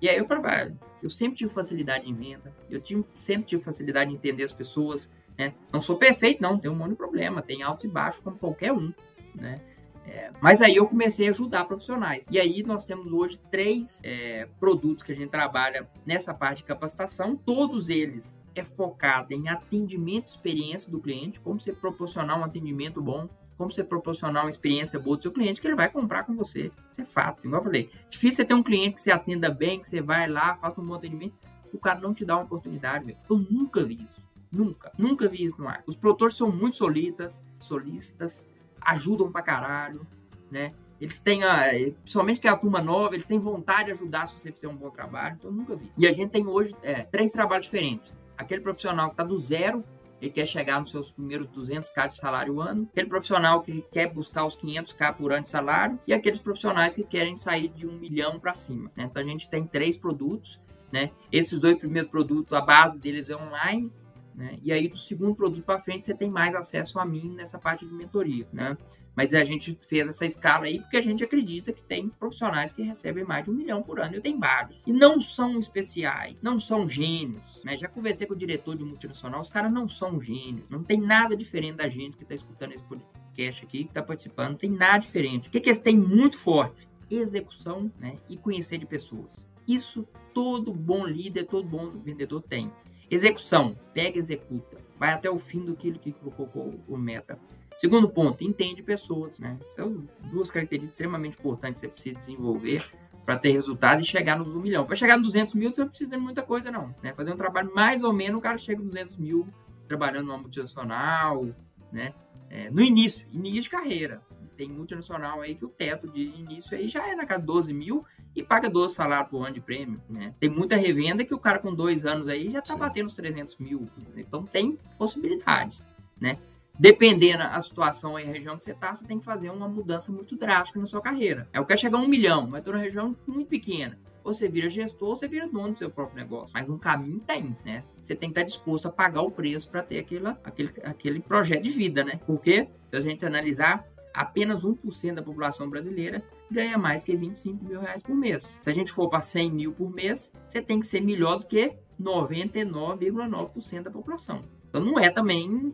[0.00, 4.10] E aí eu falei, eu sempre tive facilidade em venda, eu tive, sempre tive facilidade
[4.10, 5.54] em entender as pessoas, né?
[5.72, 8.72] Não sou perfeito, não, tem um monte de problema, tem alto e baixo como qualquer
[8.72, 8.92] um,
[9.34, 9.60] né?
[10.06, 12.24] É, mas aí eu comecei a ajudar profissionais.
[12.30, 16.64] E aí nós temos hoje três é, produtos que a gente trabalha nessa parte de
[16.64, 17.34] capacitação.
[17.34, 23.02] Todos eles é focado em atendimento e experiência do cliente, como você proporcionar um atendimento
[23.02, 26.34] bom, como você proporcionar uma experiência boa do seu cliente, que ele vai comprar com
[26.34, 26.70] você.
[26.90, 27.44] Isso é fato.
[27.44, 30.28] Igual eu falei, difícil você ter um cliente que você atenda bem, que você vai
[30.28, 31.34] lá, faça um bom atendimento,
[31.72, 33.16] o cara não te dá uma oportunidade.
[33.28, 34.26] Eu nunca vi isso.
[34.50, 34.92] Nunca.
[34.98, 35.82] Nunca vi isso no ar.
[35.86, 38.46] Os produtores são muito solitas, solistas,
[38.80, 40.06] ajudam pra caralho,
[40.50, 40.72] né?
[41.00, 41.64] Eles têm, a,
[42.02, 44.76] principalmente que é a turma nova, eles têm vontade de ajudar se você fizer um
[44.76, 45.92] bom trabalho, então eu nunca vi.
[45.98, 48.10] E a gente tem hoje é, três trabalhos diferentes.
[48.36, 49.84] Aquele profissional que está do zero,
[50.20, 54.44] ele quer chegar nos seus primeiros 200k de salário ano, aquele profissional que quer buscar
[54.44, 58.38] os 500k por ano de salário e aqueles profissionais que querem sair de um milhão
[58.40, 58.90] para cima.
[58.96, 59.04] Né?
[59.04, 60.60] Então a gente tem três produtos,
[60.90, 61.10] né?
[61.30, 63.92] Esses dois primeiros produtos, a base deles é online,
[64.36, 64.58] né?
[64.62, 67.86] E aí, do segundo produto para frente, você tem mais acesso a mim nessa parte
[67.86, 68.46] de mentoria.
[68.52, 68.76] Né?
[69.16, 72.82] Mas a gente fez essa escala aí porque a gente acredita que tem profissionais que
[72.82, 74.14] recebem mais de um milhão por ano.
[74.14, 74.82] Eu tenho vários.
[74.86, 77.62] E não são especiais, não são gênios.
[77.64, 77.78] Né?
[77.78, 80.68] Já conversei com o diretor de multinacional, os caras não são gênios.
[80.68, 84.50] Não tem nada diferente da gente que está escutando esse podcast aqui, que está participando.
[84.50, 85.48] Não tem nada diferente.
[85.48, 86.86] O que, que eles têm muito forte?
[87.10, 88.18] Execução né?
[88.28, 89.34] e conhecer de pessoas.
[89.66, 92.70] Isso todo bom líder, todo bom vendedor tem.
[93.10, 94.76] Execução, pega e executa.
[94.98, 97.38] Vai até o fim do que colocou o meta.
[97.78, 99.38] Segundo ponto, entende pessoas.
[99.38, 99.58] Né?
[99.70, 102.84] São duas características extremamente importantes que você precisa desenvolver
[103.24, 104.86] para ter resultado e chegar nos 1 milhão.
[104.86, 106.94] Para chegar nos 200 mil, você não precisa de muita coisa, não.
[107.02, 107.12] Né?
[107.12, 109.48] Fazer um trabalho mais ou menos, o cara chega nos 200 mil
[109.88, 111.46] trabalhando numa multinacional,
[111.92, 112.12] né?
[112.48, 114.20] É, no início, início de carreira.
[114.56, 117.72] Tem multinacional aí que o teto de início aí já é na casa de 12
[117.72, 118.04] mil
[118.34, 120.00] e paga 12 salários por ano de prêmio.
[120.08, 120.34] Né?
[120.40, 123.58] Tem muita revenda que o cara com dois anos aí já está batendo os 300
[123.58, 123.86] mil.
[124.16, 125.84] Então tem possibilidades,
[126.18, 126.38] né?
[126.78, 130.36] Dependendo da situação e região que você está, você tem que fazer uma mudança muito
[130.36, 131.48] drástica na sua carreira.
[131.52, 133.98] É o que é chegar a um milhão, mas estou numa região muito pequena.
[134.22, 136.50] ou você vira gestor, ou você vira dono do seu próprio negócio.
[136.52, 137.84] Mas um caminho tem, né?
[138.02, 141.62] Você tem que estar disposto a pagar o preço para ter aquele, aquele, aquele projeto
[141.62, 142.20] de vida, né?
[142.26, 147.80] Porque, se a gente analisar, apenas 1% da população brasileira ganha mais que 25 mil
[147.80, 148.58] reais por mês.
[148.60, 151.46] Se a gente for para 100 mil por mês, você tem que ser melhor do
[151.46, 154.42] que 99,9% da população.
[154.68, 155.72] Então não é também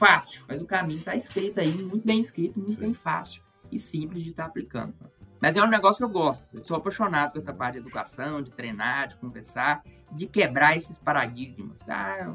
[0.00, 2.80] fácil, mas o caminho está escrito aí, muito bem escrito, muito Sim.
[2.80, 4.94] bem fácil e simples de estar tá aplicando.
[5.38, 6.42] Mas é um negócio que eu gosto.
[6.54, 10.98] Eu sou apaixonado com essa parte de educação, de treinar, de conversar, de quebrar esses
[10.98, 11.78] paradigmas.
[11.86, 12.34] Tá?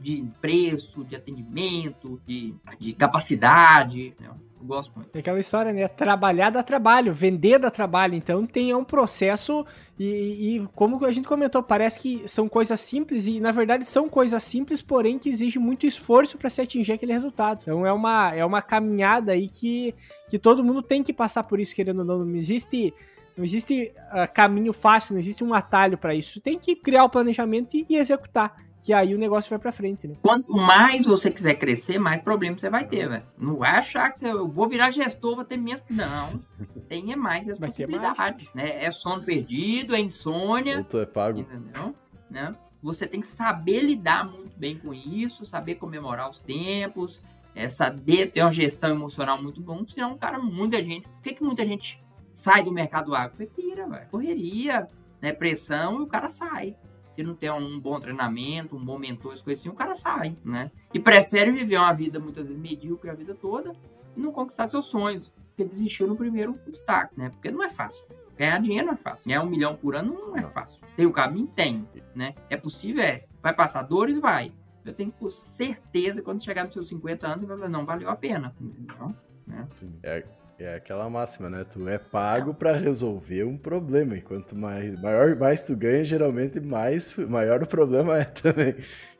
[0.00, 4.14] De preço, de atendimento, de, de capacidade.
[4.20, 4.28] Né?
[4.28, 5.10] Eu gosto muito.
[5.10, 5.86] Tem aquela história, né?
[5.88, 8.14] Trabalhar dá trabalho, vender dá trabalho.
[8.14, 9.64] Então tem um processo
[9.98, 14.08] e, e, como a gente comentou, parece que são coisas simples e na verdade são
[14.08, 17.60] coisas simples, porém que exigem muito esforço para se atingir aquele resultado.
[17.62, 19.94] Então é uma, é uma caminhada aí que,
[20.28, 22.24] que todo mundo tem que passar por isso, querendo ou não.
[22.24, 22.92] Não existe
[23.36, 26.40] não existe uh, caminho fácil, não existe um atalho para isso.
[26.40, 30.06] Tem que criar o planejamento e, e executar que aí o negócio vai para frente,
[30.06, 30.14] né?
[30.20, 33.22] Quanto mais você quiser crescer, mais problemas você vai ter, velho.
[33.38, 35.82] Não vai achar que você, eu vou virar gestor, vou ter menos.
[35.88, 36.38] Não.
[36.86, 38.18] Tenha mais responsabilidade.
[38.18, 38.54] Mais.
[38.54, 38.84] Né?
[38.84, 40.76] É sono perdido, é insônia.
[40.76, 41.40] Outro é pago.
[41.40, 41.94] Entendeu?
[42.28, 42.54] Né?
[42.82, 47.22] Você tem que saber lidar muito bem com isso, saber comemorar os tempos,
[47.54, 51.08] é, saber ter uma gestão emocional muito bom, senão, cara, muita gente.
[51.08, 52.04] Por que, que muita gente
[52.34, 53.34] sai do mercado agro?
[53.34, 54.08] Porque pira, velho.
[54.10, 54.86] Correria,
[55.22, 55.32] né?
[55.32, 56.76] Pressão e o cara sai
[57.14, 60.70] se não tem um bom treinamento, um bom mentor, coisas assim, o cara sai, né?
[60.92, 63.72] E prefere viver uma vida muitas vezes medíocre a vida toda
[64.16, 67.30] e não conquistar seus sonhos, porque desistiu no primeiro obstáculo, né?
[67.30, 68.04] Porque não é fácil.
[68.36, 69.28] Ganhar dinheiro não é fácil.
[69.28, 70.80] Ganhar um milhão por ano não é fácil.
[70.96, 71.46] Tem o caminho?
[71.46, 72.34] Tem, né?
[72.50, 73.02] É possível?
[73.02, 73.24] É.
[73.40, 74.18] Vai passar dores?
[74.18, 74.52] Vai.
[74.84, 78.10] Eu tenho por certeza quando chegar nos seus 50 anos, você vai falar, não, valeu
[78.10, 78.54] a pena.
[78.60, 79.14] Entendeu?
[79.46, 79.68] Né?
[79.76, 79.92] Sim.
[80.02, 80.24] É,
[80.58, 81.64] é aquela máxima, né?
[81.64, 84.16] Tu é pago para resolver um problema.
[84.16, 88.76] E quanto mais, maior, mais tu ganha, geralmente mais maior o problema é também.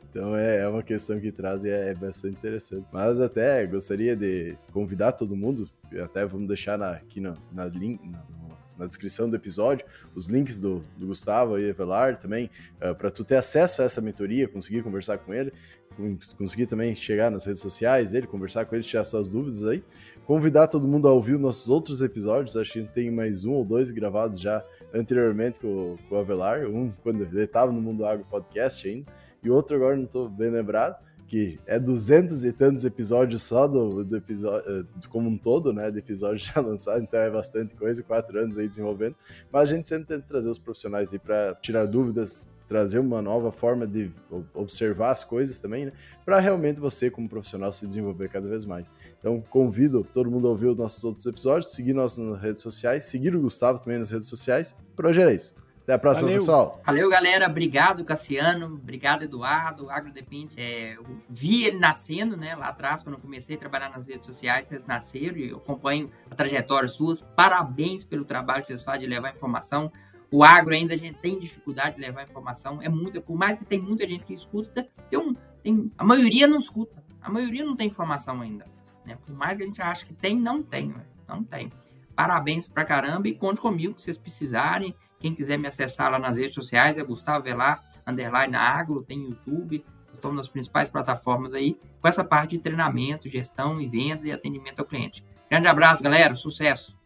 [0.09, 2.85] Então é, é uma questão que traz e é, é bastante interessante.
[2.91, 5.69] Mas até gostaria de convidar todo mundo,
[6.01, 8.23] até vamos deixar na, aqui na, na, link, na,
[8.77, 13.11] na descrição do episódio, os links do, do Gustavo e Evelar também, uh, eh, para
[13.11, 15.51] tu ter acesso a essa mentoria, conseguir conversar com ele,
[16.37, 19.83] conseguir também chegar nas redes sociais dele, conversar com ele, tirar suas dúvidas aí.
[20.25, 23.91] Convidar todo mundo a ouvir nossos outros episódios, acho que tem mais um ou dois
[23.91, 28.87] gravados já anteriormente com, com o Avelar, um quando ele estava no Mundo Agro Podcast
[28.87, 29.05] ainda,
[29.43, 30.97] e outro agora não estou bem lembrado,
[31.27, 35.89] que é duzentos e tantos episódios só do, do episódio, eh, como um todo, né,
[35.89, 39.15] de episódio já lançado, então é bastante coisa, quatro anos aí desenvolvendo,
[39.51, 43.51] mas a gente sempre tenta trazer os profissionais aí para tirar dúvidas, trazer uma nova
[43.51, 44.11] forma de
[44.53, 45.91] observar as coisas também, né?
[46.23, 48.91] Para realmente você, como profissional, se desenvolver cada vez mais.
[49.19, 53.35] Então, convido todo mundo a ouvir os nossos outros episódios, seguir nossas redes sociais, seguir
[53.35, 54.75] o Gustavo também nas redes sociais.
[55.35, 55.64] Isso.
[55.85, 56.39] Até a próxima, Valeu.
[56.39, 56.81] pessoal.
[56.83, 57.47] Valeu, galera.
[57.47, 58.65] Obrigado, Cassiano.
[58.65, 59.89] Obrigado, Eduardo.
[59.89, 60.51] Agro Depende.
[60.57, 62.55] É, eu vi ele nascendo, né?
[62.55, 66.09] Lá atrás, quando eu comecei a trabalhar nas redes sociais, vocês nasceram e eu acompanho
[66.29, 67.21] a trajetória suas.
[67.21, 69.91] Parabéns pelo trabalho que vocês fazem de levar informação
[70.31, 73.63] o agro ainda a gente tem dificuldade de levar informação, é muita, por mais que
[73.65, 75.33] tem muita gente que escuta, tem um,
[75.63, 78.65] tem, a maioria não escuta, a maioria não tem informação ainda,
[79.05, 79.17] né?
[79.25, 81.71] Por mais que a gente ache que tem, não tem, véio, não tem.
[82.15, 84.95] Parabéns pra caramba e conte comigo se vocês precisarem.
[85.19, 89.83] Quem quiser me acessar lá nas redes sociais é Gustavo Velar, underline agro, tem YouTube,
[90.13, 94.79] estamos nas principais plataformas aí, com essa parte de treinamento, gestão e vendas e atendimento
[94.79, 95.23] ao cliente.
[95.49, 96.97] Grande abraço, galera, sucesso!